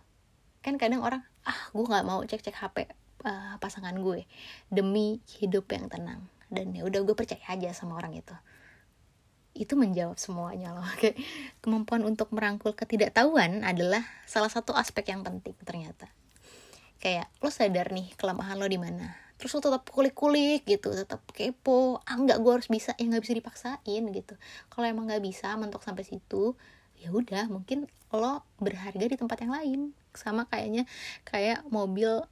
kan 0.67 0.83
kadang 0.83 1.07
orang 1.07 1.23
ah 1.47 1.71
gue 1.71 1.87
nggak 1.87 2.03
mau 2.03 2.19
cek 2.27 2.43
cek 2.43 2.59
hp 2.59 2.91
uh, 3.25 3.57
pasangan 3.63 3.95
gue 3.97 4.29
demi 4.69 5.23
hidup 5.41 5.71
yang 5.73 5.89
tenang. 5.89 6.27
Dan 6.47 6.75
ya 6.75 6.87
udah 6.87 7.03
gue 7.03 7.17
percaya 7.17 7.43
aja 7.49 7.73
sama 7.73 7.99
orang 7.99 8.19
itu. 8.19 8.35
Itu 9.57 9.75
menjawab 9.75 10.21
semuanya 10.21 10.77
loh 10.77 10.85
kayak 11.01 11.17
kemampuan 11.65 12.05
untuk 12.05 12.31
merangkul 12.35 12.77
ketidaktahuan 12.77 13.65
adalah 13.65 14.05
salah 14.29 14.53
satu 14.53 14.77
aspek 14.77 15.11
yang 15.11 15.25
penting 15.25 15.57
ternyata. 15.65 16.11
Kayak 17.01 17.29
lo 17.41 17.53
sadar 17.53 17.93
nih 17.93 18.13
kelemahan 18.21 18.57
lo 18.61 18.69
di 18.69 18.81
mana. 18.81 19.17
Terus 19.37 19.53
lo 19.53 19.61
tetap 19.61 19.85
kulik-kulik 19.93 20.65
gitu 20.65 20.93
tetap 20.97 21.21
kepo. 21.33 22.01
Ah 22.09 22.17
nggak 22.17 22.41
gue 22.41 22.53
harus 22.53 22.69
bisa 22.73 22.97
ya 22.97 23.05
nggak 23.05 23.25
bisa 23.25 23.35
dipaksain 23.37 24.03
gitu. 24.13 24.35
Kalau 24.73 24.87
emang 24.89 25.09
nggak 25.09 25.25
bisa 25.25 25.53
mentok 25.61 25.85
sampai 25.85 26.05
situ 26.09 26.57
ya 26.97 27.13
udah 27.13 27.53
mungkin 27.53 27.85
lo 28.09 28.41
berharga 28.57 29.05
di 29.05 29.17
tempat 29.21 29.45
yang 29.45 29.53
lain. 29.53 29.81
Sama 30.17 30.49
kayaknya 30.49 30.89
kayak 31.29 31.69
mobil 31.69 32.25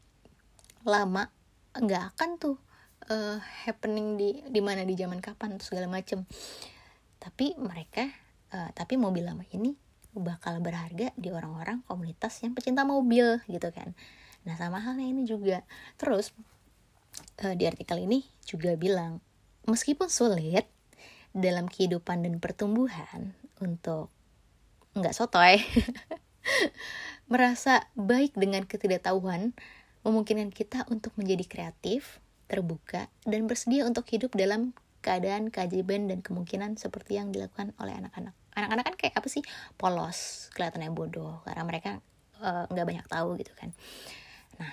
lama 0.84 1.28
nggak 1.74 2.14
akan 2.14 2.30
tuh 2.38 2.56
uh, 3.10 3.40
happening 3.66 4.16
di 4.20 4.44
di 4.46 4.60
mana 4.62 4.86
di 4.86 4.94
zaman 4.94 5.18
kapan 5.18 5.58
segala 5.58 5.90
macem 5.90 6.22
tapi 7.18 7.56
mereka 7.56 8.06
uh, 8.52 8.70
tapi 8.76 9.00
mobil 9.00 9.24
lama 9.26 9.42
ini 9.50 9.74
bakal 10.14 10.62
berharga 10.62 11.10
di 11.18 11.34
orang-orang 11.34 11.82
komunitas 11.90 12.38
yang 12.46 12.54
pecinta 12.54 12.86
mobil 12.86 13.42
gitu 13.50 13.68
kan 13.74 13.96
Nah 14.44 14.54
sama 14.60 14.78
halnya 14.80 15.08
ini 15.08 15.24
juga. 15.24 15.64
Terus 15.96 16.32
uh, 17.42 17.54
di 17.56 17.64
artikel 17.64 18.04
ini 18.04 18.22
juga 18.44 18.76
bilang 18.76 19.24
meskipun 19.64 20.12
sulit 20.12 20.68
dalam 21.34 21.66
kehidupan 21.66 22.22
dan 22.22 22.38
pertumbuhan 22.38 23.34
untuk 23.58 24.12
nggak 24.94 25.16
sotoy 25.16 25.58
merasa 27.32 27.90
baik 27.98 28.36
dengan 28.38 28.62
ketidaktahuan 28.68 29.56
memungkinkan 30.04 30.52
kita 30.52 30.84
untuk 30.92 31.16
menjadi 31.16 31.44
kreatif, 31.48 32.20
terbuka, 32.46 33.08
dan 33.24 33.48
bersedia 33.48 33.88
untuk 33.88 34.04
hidup 34.12 34.36
dalam 34.36 34.76
keadaan 35.04 35.52
keajaiban 35.52 36.08
dan 36.08 36.24
kemungkinan 36.24 36.80
seperti 36.80 37.20
yang 37.20 37.28
dilakukan 37.28 37.76
oleh 37.76 37.92
anak-anak. 37.92 38.32
Anak-anak 38.56 38.84
kan 38.88 38.96
kayak 38.96 39.14
apa 39.20 39.28
sih? 39.28 39.42
Polos, 39.76 40.48
kelihatannya 40.56 40.92
bodoh 40.92 41.44
karena 41.44 41.64
mereka 41.68 41.90
eh, 42.40 42.64
nggak 42.72 42.84
uh, 42.84 42.88
banyak 42.88 43.06
tahu 43.08 43.28
gitu 43.36 43.52
kan. 43.56 43.72
Nah, 44.60 44.72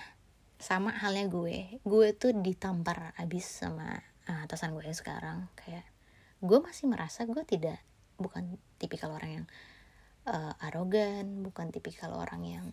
sama 0.56 0.94
halnya 0.94 1.28
gue. 1.28 1.82
Gue 1.84 2.16
tuh 2.16 2.32
ditampar 2.32 3.12
abis 3.20 3.44
sama 3.66 3.98
uh, 4.30 4.44
atasan 4.46 4.72
gue 4.72 4.88
sekarang. 4.94 5.52
Kayak 5.58 5.84
gue 6.40 6.58
masih 6.62 6.88
merasa 6.88 7.28
gue 7.28 7.42
tidak 7.44 7.76
bukan 8.16 8.56
tipikal 8.80 9.12
orang 9.12 9.42
yang 9.42 9.46
uh, 10.30 10.54
arogan, 10.64 11.42
bukan 11.42 11.68
tipikal 11.74 12.14
orang 12.16 12.42
yang 12.46 12.66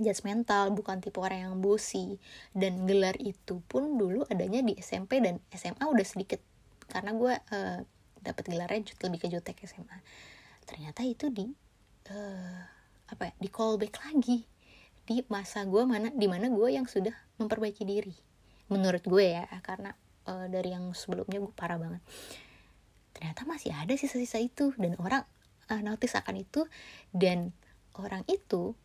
judgmental, 0.00 0.70
bukan 0.72 1.02
tipe 1.02 1.18
orang 1.18 1.50
yang 1.50 1.54
bosi. 1.58 2.16
Dan 2.54 2.86
gelar 2.86 3.18
itu 3.20 3.60
pun 3.66 3.98
dulu 3.98 4.24
adanya 4.30 4.62
di 4.64 4.78
SMP 4.78 5.20
dan 5.20 5.42
SMA 5.52 5.84
udah 5.84 6.06
sedikit. 6.06 6.40
Karena 6.88 7.12
gue 7.12 7.34
uh, 7.34 7.78
dapat 8.22 8.44
gelarnya 8.48 8.82
lebih 9.04 9.18
ke 9.22 9.28
jutek 9.30 9.62
SMA 9.66 9.98
ternyata 10.68 11.00
itu 11.00 11.32
di 11.32 11.48
uh, 12.12 12.60
apa 13.08 13.32
ya 13.32 13.34
di 13.40 13.48
callback 13.48 14.04
lagi. 14.04 14.44
Di 15.08 15.24
masa 15.32 15.64
gue 15.64 15.80
mana 15.88 16.12
di 16.12 16.28
mana 16.28 16.52
gue 16.52 16.68
yang 16.68 16.84
sudah 16.84 17.16
memperbaiki 17.40 17.88
diri. 17.88 18.12
Menurut 18.68 19.00
gue 19.08 19.24
ya 19.32 19.48
karena 19.64 19.96
uh, 20.28 20.44
dari 20.52 20.76
yang 20.76 20.92
sebelumnya 20.92 21.40
gue 21.40 21.52
parah 21.56 21.80
banget. 21.80 22.04
Ternyata 23.16 23.48
masih 23.48 23.72
ada 23.72 23.96
sisa-sisa 23.96 24.36
itu. 24.36 24.76
Dan 24.76 25.00
orang 25.00 25.24
uh, 25.72 25.80
notice 25.80 26.20
akan 26.20 26.44
itu. 26.44 26.68
Dan 27.08 27.56
orang 27.96 28.28
itu 28.28 28.76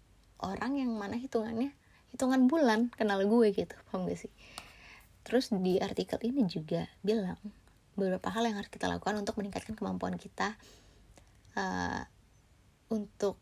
orang 0.43 0.77
yang 0.77 0.91
mana 0.93 1.15
hitungannya? 1.15 1.71
Hitungan 2.11 2.45
bulan 2.45 2.93
kenal 2.93 3.23
gue 3.23 3.47
gitu 3.55 3.73
paham 3.89 4.05
gak 4.05 4.27
sih? 4.27 4.33
Terus 5.23 5.49
di 5.55 5.79
artikel 5.79 6.19
ini 6.27 6.45
juga 6.45 6.85
bilang 6.99 7.39
beberapa 7.95 8.27
hal 8.29 8.43
yang 8.45 8.59
harus 8.59 8.69
kita 8.69 8.91
lakukan 8.91 9.23
untuk 9.23 9.39
meningkatkan 9.39 9.73
kemampuan 9.73 10.19
kita 10.19 10.59
uh, 11.55 12.03
untuk 12.91 13.39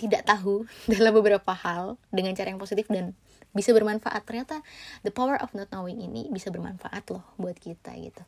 tidak 0.00 0.24
tahu 0.24 0.64
dalam 0.92 1.12
beberapa 1.12 1.52
hal 1.52 2.00
dengan 2.08 2.32
cara 2.32 2.48
yang 2.48 2.60
positif 2.62 2.88
dan 2.88 3.12
bisa 3.52 3.76
bermanfaat. 3.76 4.24
Ternyata 4.24 4.64
the 5.04 5.12
power 5.12 5.36
of 5.36 5.52
not 5.52 5.68
knowing 5.68 6.00
ini 6.00 6.32
bisa 6.32 6.48
bermanfaat 6.48 7.04
loh 7.12 7.22
buat 7.36 7.60
kita 7.60 7.92
gitu. 8.00 8.24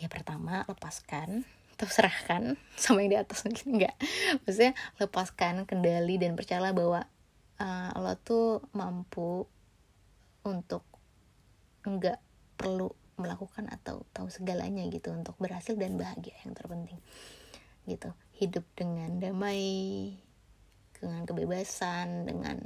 Ya 0.00 0.08
pertama 0.08 0.64
lepaskan 0.64 1.44
atau 1.80 1.88
serahkan 1.88 2.60
sama 2.76 3.00
yang 3.00 3.16
di 3.16 3.18
atas 3.24 3.48
mungkin 3.48 3.80
enggak. 3.80 3.96
Maksudnya 4.44 4.76
lepaskan 5.00 5.64
kendali 5.64 6.20
dan 6.20 6.36
percayalah 6.36 6.76
bahwa 6.76 7.08
uh, 7.56 7.96
lo 7.96 8.12
tuh 8.20 8.60
mampu 8.76 9.48
untuk 10.44 10.84
enggak 11.88 12.20
perlu 12.60 12.92
melakukan 13.16 13.68
atau 13.72 14.04
tahu 14.12 14.28
segalanya 14.28 14.84
gitu 14.92 15.08
untuk 15.12 15.40
berhasil 15.40 15.72
dan 15.80 15.96
bahagia 15.96 16.36
yang 16.44 16.52
terpenting. 16.52 17.00
Gitu. 17.88 18.12
Hidup 18.36 18.68
dengan 18.76 19.16
damai 19.16 20.12
dengan 21.00 21.24
kebebasan 21.24 22.28
dengan 22.28 22.60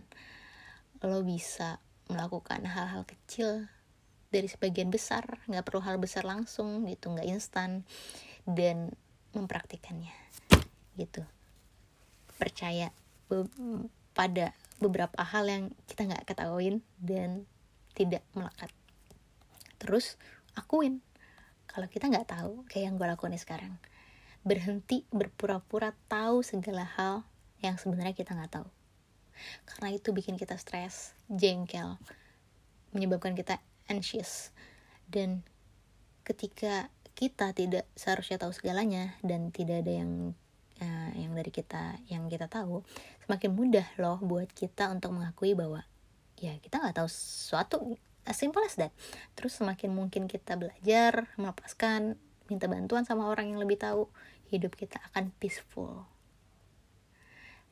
lo 1.06 1.22
bisa 1.22 1.78
melakukan 2.10 2.66
hal-hal 2.66 3.06
kecil 3.06 3.70
dari 4.34 4.50
sebagian 4.50 4.90
besar 4.90 5.38
nggak 5.46 5.62
perlu 5.62 5.78
hal 5.86 6.02
besar 6.02 6.26
langsung 6.26 6.82
gitu 6.90 7.14
nggak 7.14 7.30
instan. 7.30 7.86
Dan 8.42 8.90
mempraktikannya. 9.34 10.14
Gitu. 10.94 11.22
Percaya 12.38 12.90
be 13.28 13.46
pada 14.14 14.54
beberapa 14.78 15.26
hal 15.26 15.50
yang 15.50 15.64
kita 15.90 16.06
nggak 16.06 16.24
ketahuin 16.30 16.86
dan 17.02 17.50
tidak 17.98 18.22
melekat. 18.38 18.70
Terus 19.82 20.14
akuin. 20.54 21.02
Kalau 21.66 21.90
kita 21.90 22.06
nggak 22.06 22.30
tahu 22.30 22.62
kayak 22.70 22.90
yang 22.90 22.94
gue 22.94 23.08
lakuin 23.10 23.34
sekarang. 23.34 23.74
Berhenti 24.46 25.02
berpura-pura 25.10 25.90
tahu 26.06 26.46
segala 26.46 26.86
hal 26.86 27.26
yang 27.58 27.74
sebenarnya 27.74 28.14
kita 28.14 28.38
nggak 28.38 28.62
tahu. 28.62 28.68
Karena 29.66 29.90
itu 29.90 30.14
bikin 30.14 30.38
kita 30.38 30.54
stres 30.54 31.18
jengkel 31.26 31.98
menyebabkan 32.94 33.34
kita 33.34 33.58
anxious. 33.90 34.54
Dan 35.10 35.42
ketika 36.22 36.88
kita 37.14 37.54
tidak 37.54 37.86
seharusnya 37.94 38.42
tahu 38.42 38.52
segalanya 38.52 39.14
dan 39.22 39.54
tidak 39.54 39.86
ada 39.86 39.92
yang 40.02 40.34
uh, 40.82 41.10
yang 41.14 41.32
dari 41.34 41.50
kita 41.54 41.98
yang 42.10 42.26
kita 42.26 42.50
tahu 42.50 42.82
semakin 43.26 43.50
mudah 43.54 43.86
loh 44.02 44.18
buat 44.18 44.50
kita 44.50 44.90
untuk 44.90 45.14
mengakui 45.14 45.54
bahwa 45.54 45.86
ya 46.38 46.58
kita 46.58 46.82
nggak 46.82 46.98
tahu 46.98 47.08
sesuatu 47.08 47.76
as 48.26 48.36
simple 48.36 48.64
as 48.64 48.74
that. 48.76 48.90
Terus 49.36 49.54
semakin 49.54 49.92
mungkin 49.92 50.26
kita 50.26 50.56
belajar 50.58 51.30
melepaskan 51.36 52.18
minta 52.50 52.66
bantuan 52.68 53.06
sama 53.08 53.28
orang 53.28 53.52
yang 53.52 53.60
lebih 53.60 53.80
tahu 53.80 54.08
hidup 54.50 54.74
kita 54.76 55.00
akan 55.12 55.32
peaceful. 55.38 56.08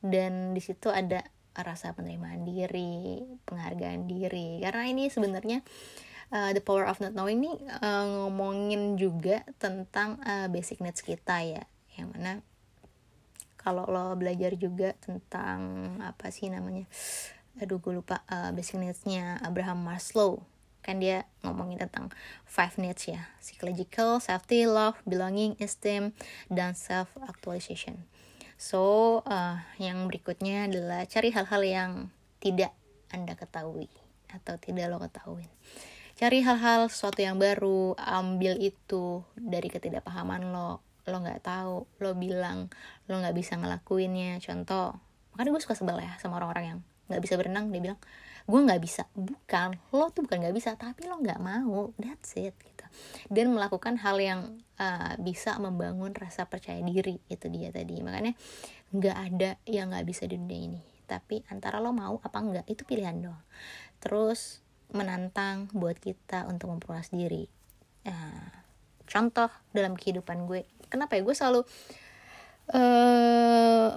Dan 0.03 0.53
di 0.55 0.61
situ 0.61 0.89
ada 0.89 1.23
rasa 1.53 1.93
penerimaan 1.93 2.45
diri 2.47 3.21
penghargaan 3.45 4.09
diri. 4.09 4.61
Karena 4.61 4.89
ini 4.89 5.09
sebenarnya 5.09 5.61
the 6.33 6.61
power 6.61 6.89
of 6.89 6.97
not 6.97 7.13
knowing 7.13 7.37
ini 7.45 7.53
uh, 7.79 8.25
ngomongin 8.25 8.97
juga 8.97 9.45
tentang 9.61 10.17
uh, 10.25 10.49
basic 10.49 10.81
needs 10.81 11.05
kita 11.05 11.45
ya 11.45 11.63
yang 11.93 12.09
mana 12.09 12.41
kalau 13.61 13.87
lo 13.87 14.17
belajar 14.19 14.57
juga 14.59 14.97
tentang 14.99 15.61
apa 16.01 16.33
sih 16.33 16.49
namanya 16.49 16.89
aduh 17.61 17.77
gue 17.77 18.01
lupa 18.01 18.25
uh, 18.27 18.49
basic 18.49 18.81
needs-nya 18.81 19.37
Abraham 19.45 19.85
Maslow 19.85 20.41
kan 20.83 20.99
dia 20.99 21.23
ngomongin 21.45 21.79
tentang 21.79 22.11
five 22.43 22.75
needs 22.75 23.07
ya 23.07 23.31
psychological, 23.39 24.19
safety, 24.19 24.67
love, 24.67 24.99
belonging, 25.07 25.55
esteem, 25.63 26.11
dan 26.51 26.75
self 26.75 27.07
actualization. 27.23 28.03
So 28.59 29.23
uh, 29.23 29.63
yang 29.79 30.11
berikutnya 30.11 30.67
adalah 30.67 31.07
cari 31.07 31.31
hal-hal 31.31 31.61
yang 31.63 31.91
tidak 32.43 32.75
anda 33.15 33.37
ketahui 33.39 33.87
atau 34.27 34.59
tidak 34.59 34.91
lo 34.91 34.99
ketahui. 34.99 35.47
Cari 36.23 36.39
hal-hal 36.39 36.87
sesuatu 36.87 37.19
yang 37.19 37.35
baru, 37.35 37.99
ambil 37.99 38.55
itu 38.63 39.27
dari 39.35 39.67
ketidakpahaman 39.67 40.55
lo. 40.55 40.79
Lo 41.03 41.19
nggak 41.19 41.43
tahu, 41.43 41.83
lo 41.99 42.15
bilang 42.15 42.71
lo 43.11 43.19
nggak 43.19 43.35
bisa 43.35 43.59
ngelakuinnya. 43.59 44.39
Contoh, 44.39 44.95
makanya 45.35 45.51
gue 45.51 45.61
suka 45.67 45.75
sebel 45.75 45.99
ya 45.99 46.15
sama 46.23 46.39
orang-orang 46.39 46.63
yang 46.63 46.79
nggak 47.11 47.27
bisa 47.27 47.35
berenang. 47.35 47.75
Dia 47.75 47.83
bilang, 47.83 47.99
gue 48.47 48.55
nggak 48.55 48.79
bisa 48.79 49.03
bukan 49.11 49.75
lo 49.91 50.15
tuh 50.15 50.23
bukan 50.23 50.47
nggak 50.47 50.55
bisa 50.55 50.79
tapi 50.79 51.11
lo 51.11 51.19
nggak 51.19 51.43
mau 51.43 51.91
that's 51.95 52.35
it 52.39 52.51
gitu 52.59 52.85
dan 53.31 53.55
melakukan 53.55 53.95
hal 53.99 54.19
yang 54.19 54.63
uh, 54.79 55.15
bisa 55.19 55.55
membangun 55.63 56.11
rasa 56.11 56.43
percaya 56.43 56.83
diri 56.83 57.23
itu 57.31 57.47
dia 57.47 57.71
tadi 57.71 58.03
makanya 58.03 58.35
nggak 58.91 59.17
ada 59.31 59.55
yang 59.63 59.95
nggak 59.95 60.03
bisa 60.03 60.27
di 60.27 60.35
dunia 60.35 60.59
ini 60.75 60.83
tapi 61.07 61.39
antara 61.51 61.79
lo 61.79 61.95
mau 61.95 62.19
apa 62.19 62.37
enggak 62.39 62.67
itu 62.67 62.83
pilihan 62.83 63.15
doang 63.15 63.43
terus 64.03 64.62
menantang 64.93 65.67
buat 65.73 65.97
kita 65.97 66.45
untuk 66.47 66.71
memperluas 66.71 67.09
diri 67.09 67.49
uh, 68.07 68.49
contoh 69.09 69.49
dalam 69.75 69.97
kehidupan 69.97 70.45
gue 70.47 70.63
kenapa 70.87 71.17
ya 71.17 71.21
gue 71.25 71.35
selalu 71.35 71.61
uh, 72.71 73.89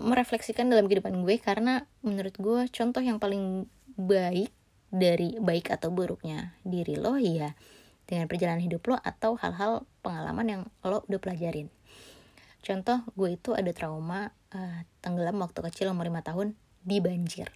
merefleksikan 0.00 0.70
dalam 0.70 0.88
kehidupan 0.88 1.12
gue 1.26 1.36
karena 1.42 1.84
menurut 2.00 2.34
gue 2.38 2.62
contoh 2.72 3.02
yang 3.02 3.20
paling 3.20 3.68
baik 3.96 4.52
dari 4.92 5.36
baik 5.36 5.74
atau 5.74 5.90
buruknya 5.90 6.54
diri 6.62 6.94
lo 6.96 7.18
ya 7.18 7.52
dengan 8.06 8.30
perjalanan 8.30 8.62
hidup 8.62 8.86
lo 8.86 8.96
atau 9.02 9.34
hal-hal 9.34 9.82
pengalaman 10.00 10.46
yang 10.46 10.62
lo 10.86 11.02
udah 11.10 11.20
pelajarin. 11.20 11.68
Contoh 12.62 13.02
gue 13.18 13.34
itu 13.34 13.50
ada 13.54 13.70
trauma 13.74 14.30
uh, 14.54 14.80
tenggelam 15.02 15.42
waktu 15.42 15.58
kecil 15.70 15.90
umur 15.90 16.06
5 16.06 16.22
tahun 16.22 16.48
di 16.86 17.02
banjir. 17.02 17.50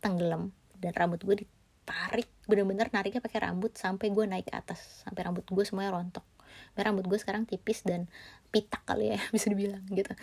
Tenggelam 0.00 0.56
dan 0.80 0.92
rambut 0.96 1.20
gue 1.20 1.44
ditarik 1.84 2.24
bener-bener 2.48 2.88
nariknya 2.88 3.20
pakai 3.20 3.44
rambut 3.44 3.76
sampai 3.76 4.08
gue 4.08 4.24
naik 4.24 4.48
ke 4.48 4.56
atas 4.56 5.04
sampai 5.04 5.28
rambut 5.28 5.44
gue 5.44 5.64
semuanya 5.68 5.92
rontok. 5.92 6.24
rambut 6.80 7.04
gue 7.04 7.20
sekarang 7.20 7.44
tipis 7.44 7.84
dan 7.84 8.08
pitak 8.48 8.80
kali 8.88 9.12
ya 9.12 9.20
bisa 9.36 9.52
dibilang 9.52 9.84
gitu. 9.92 10.16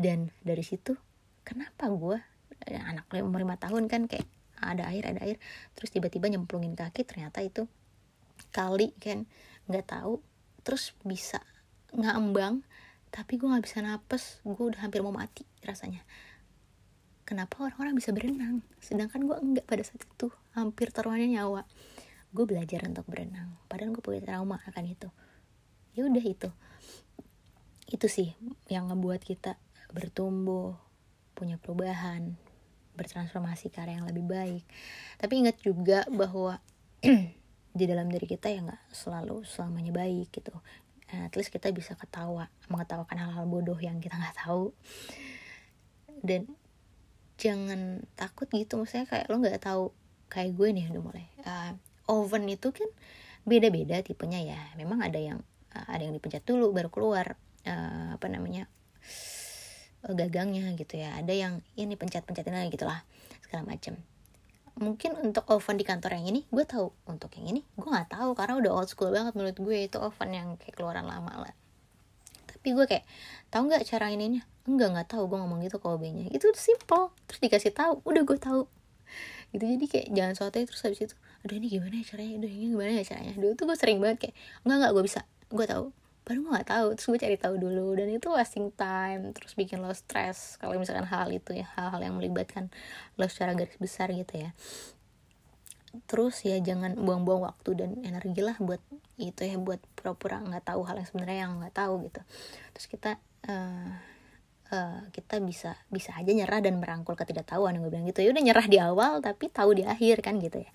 Dan 0.00 0.32
dari 0.40 0.64
situ 0.64 0.96
kenapa 1.44 1.92
gue 1.92 2.16
eh, 2.64 2.80
anak 2.80 3.12
umur 3.12 3.44
5 3.44 3.60
tahun 3.60 3.84
kan 3.92 4.08
kayak 4.08 4.24
ada 4.60 4.88
air 4.88 5.04
ada 5.04 5.20
air 5.24 5.36
terus 5.76 5.92
tiba-tiba 5.92 6.28
nyemplungin 6.28 6.76
kaki 6.76 7.04
ternyata 7.04 7.40
itu 7.40 7.64
kali 8.52 8.92
kan 9.00 9.24
nggak 9.68 9.88
tahu 9.88 10.20
terus 10.64 10.92
bisa 11.04 11.40
ngambang 11.96 12.60
tapi 13.08 13.40
gue 13.40 13.48
nggak 13.48 13.64
bisa 13.64 13.80
napes 13.80 14.44
gue 14.44 14.64
udah 14.64 14.84
hampir 14.84 15.00
mau 15.00 15.16
mati 15.16 15.48
rasanya 15.64 16.04
kenapa 17.24 17.64
orang-orang 17.64 17.96
bisa 17.96 18.12
berenang 18.12 18.60
sedangkan 18.84 19.24
gue 19.24 19.36
enggak 19.40 19.64
pada 19.64 19.80
saat 19.80 20.04
itu 20.04 20.28
hampir 20.54 20.90
taruhannya 20.90 21.30
nyawa. 21.30 21.66
Gue 22.30 22.46
belajar 22.46 22.86
untuk 22.86 23.06
berenang. 23.10 23.58
Padahal 23.66 23.94
gue 23.94 24.02
punya 24.02 24.22
trauma 24.22 24.62
akan 24.62 24.84
itu. 24.86 25.08
Ya 25.98 26.06
udah 26.06 26.24
itu. 26.24 26.50
Itu 27.90 28.06
sih 28.06 28.34
yang 28.70 28.90
ngebuat 28.90 29.22
kita 29.26 29.58
bertumbuh 29.90 30.78
punya 31.34 31.58
perubahan 31.58 32.38
bertransformasi 32.94 33.72
ke 33.72 33.80
arah 33.80 33.96
yang 33.96 34.06
lebih 34.06 34.26
baik. 34.26 34.64
Tapi 35.16 35.32
ingat 35.40 35.56
juga 35.64 36.04
bahwa 36.12 36.60
di 37.78 37.84
dalam 37.86 38.10
diri 38.10 38.26
kita 38.28 38.50
ya 38.50 38.60
nggak 38.60 38.92
selalu 38.92 39.42
selamanya 39.46 39.94
baik 39.94 40.28
gitu. 40.30 40.52
At 41.10 41.34
least 41.34 41.50
kita 41.50 41.74
bisa 41.74 41.98
ketawa 41.98 42.46
mengetawakan 42.70 43.18
hal-hal 43.18 43.46
bodoh 43.50 43.78
yang 43.80 43.98
kita 43.98 44.14
nggak 44.14 44.46
tahu. 44.46 44.70
Dan 46.22 46.46
jangan 47.40 48.04
takut 48.14 48.46
gitu. 48.52 48.78
Maksudnya 48.78 49.08
kayak 49.08 49.26
lo 49.32 49.42
nggak 49.42 49.64
tahu 49.64 49.90
kayak 50.30 50.54
gue 50.54 50.68
nih 50.70 50.84
udah 50.94 51.02
mulai. 51.02 51.26
Uh, 51.42 51.72
oven 52.08 52.46
itu 52.46 52.70
kan 52.70 52.88
beda-beda 53.44 54.00
tipenya 54.00 54.40
ya. 54.40 54.60
Memang 54.78 55.02
ada 55.02 55.18
yang 55.18 55.42
uh, 55.74 55.86
ada 55.90 56.06
yang 56.06 56.14
dipencet 56.14 56.46
dulu 56.46 56.70
baru 56.70 56.88
keluar 56.88 57.34
uh, 57.66 58.16
apa 58.16 58.26
namanya 58.30 58.70
Eh, 60.00 60.14
gagangnya 60.16 60.72
gitu 60.80 60.96
ya. 60.96 61.12
Ada 61.20 61.32
yang 61.36 61.54
ini 61.76 61.92
pencet-pencetin 61.96 62.56
lagi 62.56 62.72
gitulah 62.72 63.04
segala 63.44 63.66
macam 63.66 63.96
mungkin 64.80 65.12
untuk 65.20 65.44
oven 65.52 65.76
di 65.76 65.84
kantor 65.84 66.16
yang 66.16 66.32
ini 66.32 66.40
gue 66.48 66.64
tahu 66.64 66.88
untuk 67.04 67.28
yang 67.36 67.52
ini 67.52 67.60
gue 67.76 67.84
nggak 67.84 68.16
tahu 68.16 68.32
karena 68.32 68.56
udah 68.64 68.70
old 68.80 68.88
school 68.88 69.12
banget 69.12 69.36
menurut 69.36 69.58
gue 69.60 69.76
itu 69.76 70.00
oven 70.00 70.30
yang 70.32 70.48
kayak 70.56 70.72
keluaran 70.72 71.04
lama 71.04 71.44
lah. 71.44 71.54
Tapi 72.48 72.72
gue 72.72 72.86
kayak 72.88 73.04
tahu 73.52 73.68
nggak 73.68 73.84
cara 73.84 74.08
ininya? 74.08 74.40
Enggak 74.64 74.88
nggak 74.96 75.08
tahu. 75.12 75.28
Gue 75.28 75.36
ngomong 75.42 75.60
gitu 75.60 75.76
ke 75.76 75.84
OB-nya 75.84 76.32
itu 76.32 76.48
simple 76.56 77.12
terus 77.28 77.40
dikasih 77.44 77.76
tahu. 77.76 78.00
Udah 78.08 78.22
gue 78.24 78.38
tahu 78.40 78.60
gitu 79.50 79.64
jadi 79.66 79.86
kayak 79.90 80.06
jangan 80.14 80.34
sotoy 80.38 80.62
terus 80.62 80.82
habis 80.86 81.00
itu 81.02 81.16
aduh 81.42 81.56
ini 81.56 81.66
gimana 81.72 81.94
ya 81.98 82.04
caranya? 82.04 82.34
Aduh 82.38 82.50
ini 82.50 82.66
gimana 82.76 82.90
ya 83.00 83.04
caranya? 83.04 83.32
Dulu 83.34 83.52
tuh 83.56 83.64
gue 83.66 83.76
sering 83.78 83.98
banget 83.98 84.18
kayak 84.28 84.34
enggak 84.62 84.76
enggak 84.76 84.92
gue 84.92 85.04
bisa 85.04 85.20
gue 85.50 85.66
tahu. 85.66 85.84
Baru 86.20 86.38
gue 86.46 86.52
nggak 86.52 86.68
tahu 86.68 86.86
terus 86.94 87.06
gue 87.08 87.18
cari 87.18 87.36
tahu 87.40 87.54
dulu 87.56 87.86
dan 87.96 88.06
itu 88.12 88.28
wasting 88.30 88.68
time 88.76 89.34
terus 89.34 89.52
bikin 89.56 89.80
lo 89.82 89.90
stress 89.96 90.60
kalau 90.60 90.76
misalkan 90.76 91.08
hal, 91.08 91.26
itu 91.32 91.56
ya 91.56 91.66
hal-hal 91.74 92.00
yang 92.04 92.14
melibatkan 92.14 92.70
lo 93.18 93.26
secara 93.26 93.56
garis 93.56 93.74
besar 93.80 94.12
gitu 94.12 94.38
ya. 94.38 94.54
Terus 96.06 96.46
ya 96.46 96.54
jangan 96.62 96.94
buang-buang 96.94 97.50
waktu 97.50 97.70
dan 97.74 97.90
energi 98.06 98.46
lah 98.46 98.54
buat 98.62 98.78
itu 99.18 99.42
ya 99.42 99.58
buat 99.58 99.82
pura-pura 99.98 100.38
nggak 100.38 100.70
tahu 100.70 100.86
hal 100.86 101.02
yang 101.02 101.08
sebenarnya 101.08 101.38
yang 101.48 101.52
nggak 101.58 101.74
tahu 101.74 102.06
gitu. 102.06 102.20
Terus 102.76 102.86
kita 102.86 103.10
uh, 103.48 103.90
uh, 104.70 105.06
kita 105.10 105.42
bisa 105.42 105.76
bisa 105.90 106.14
aja 106.16 106.30
nyerah 106.30 106.62
dan 106.62 106.78
merangkul 106.78 107.18
ketidaktahuan 107.18 107.76
yang 107.76 107.82
gue 107.86 107.92
bilang 107.92 108.06
gitu. 108.08 108.22
Ya 108.24 108.30
udah 108.30 108.42
nyerah 108.42 108.66
di 108.66 108.78
awal 108.78 109.12
tapi 109.20 109.50
tahu 109.50 109.76
di 109.76 109.84
akhir 109.84 110.22
kan 110.24 110.38
gitu 110.38 110.62
ya. 110.62 110.70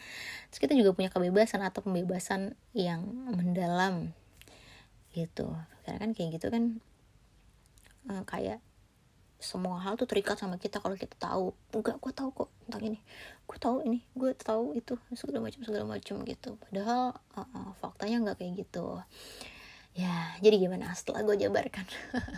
Terus 0.51 0.59
kita 0.59 0.73
juga 0.77 0.91
punya 0.93 1.09
kebebasan 1.09 1.63
atau 1.63 1.81
pembebasan 1.81 2.53
yang 2.75 3.03
mendalam 3.31 4.11
gitu. 5.15 5.55
Karena 5.87 5.97
kan 6.03 6.11
kayak 6.11 6.29
gitu 6.39 6.47
kan 6.51 6.63
uh, 8.11 8.23
kayak 8.27 8.59
semua 9.35 9.77
hal 9.83 9.99
tuh 9.99 10.07
terikat 10.07 10.39
sama 10.39 10.59
kita 10.59 10.79
kalau 10.83 10.95
kita 10.99 11.15
tahu. 11.19 11.55
Enggak 11.75 11.99
gue 11.99 12.11
tahu 12.11 12.29
kok 12.35 12.49
tentang 12.67 12.83
ini. 12.93 12.99
Gue 13.47 13.57
tahu 13.59 13.77
ini 13.87 13.99
gue 14.13 14.31
tahu 14.35 14.75
itu 14.75 14.99
segala 15.15 15.43
macam 15.43 15.61
segala 15.63 15.85
macam 15.87 16.15
gitu. 16.27 16.59
Padahal 16.59 17.15
uh, 17.35 17.41
uh, 17.43 17.71
faktanya 17.79 18.21
nggak 18.21 18.37
kayak 18.43 18.53
gitu 18.67 18.99
ya 19.95 20.35
jadi 20.43 20.59
gimana 20.59 20.91
setelah 20.91 21.23
gue 21.23 21.47
jabarkan? 21.47 21.87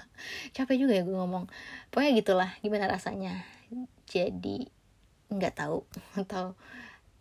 Capek 0.55 0.77
juga 0.77 0.93
ya 0.93 1.03
gue 1.03 1.17
ngomong. 1.17 1.49
Pokoknya 1.89 2.11
gitulah 2.13 2.49
gimana 2.61 2.85
rasanya? 2.85 3.41
Jadi 4.05 4.69
nggak 5.33 5.57
tahu 5.57 5.81
atau 6.21 6.53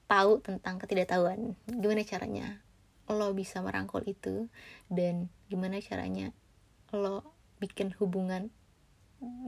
tahu 0.07 0.45
tentang 0.45 0.77
ketidaktahuan. 0.77 1.57
Gimana 1.67 2.05
caranya 2.05 2.61
lo 3.09 3.33
bisa 3.33 3.65
merangkul 3.65 4.05
itu? 4.05 4.53
Dan 4.93 5.33
gimana 5.49 5.81
caranya 5.81 6.31
lo 6.93 7.25
bikin 7.57 7.97
hubungan 7.97 8.53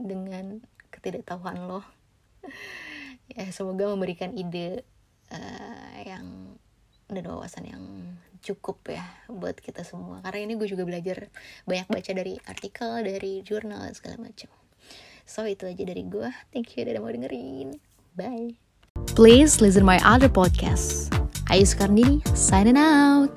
dengan 0.01 0.65
ketidaktahuan 0.89 1.69
lo? 1.69 1.85
Ya 3.29 3.45
semoga 3.53 3.85
memberikan 3.85 4.33
ide 4.33 4.81
uh, 5.29 6.01
yang 6.01 6.57
dan 7.05 7.25
wawasan 7.29 7.69
yang 7.69 7.83
cukup 8.39 8.91
ya 8.91 9.03
buat 9.27 9.59
kita 9.59 9.83
semua. 9.83 10.23
Karena 10.23 10.49
ini 10.49 10.53
gue 10.55 10.67
juga 10.67 10.83
belajar 10.87 11.27
banyak 11.67 11.87
baca 11.87 12.11
dari 12.15 12.35
artikel 12.47 12.91
dari 13.03 13.43
jurnal 13.43 13.91
segala 13.93 14.17
macam. 14.19 14.49
So 15.29 15.45
itu 15.45 15.69
aja 15.69 15.83
dari 15.85 16.03
gue 16.07 16.29
thank 16.49 16.73
you 16.73 16.87
udah 16.87 17.01
mau 17.03 17.13
dengerin. 17.13 17.77
Bye. 18.17 18.57
Please 19.13 19.61
listen 19.61 19.85
my 19.85 20.01
other 20.01 20.31
podcasts. 20.31 21.11
Ayu 21.49 21.65
Skarnini 21.65 22.21
signing 22.37 22.77
out 22.77 23.33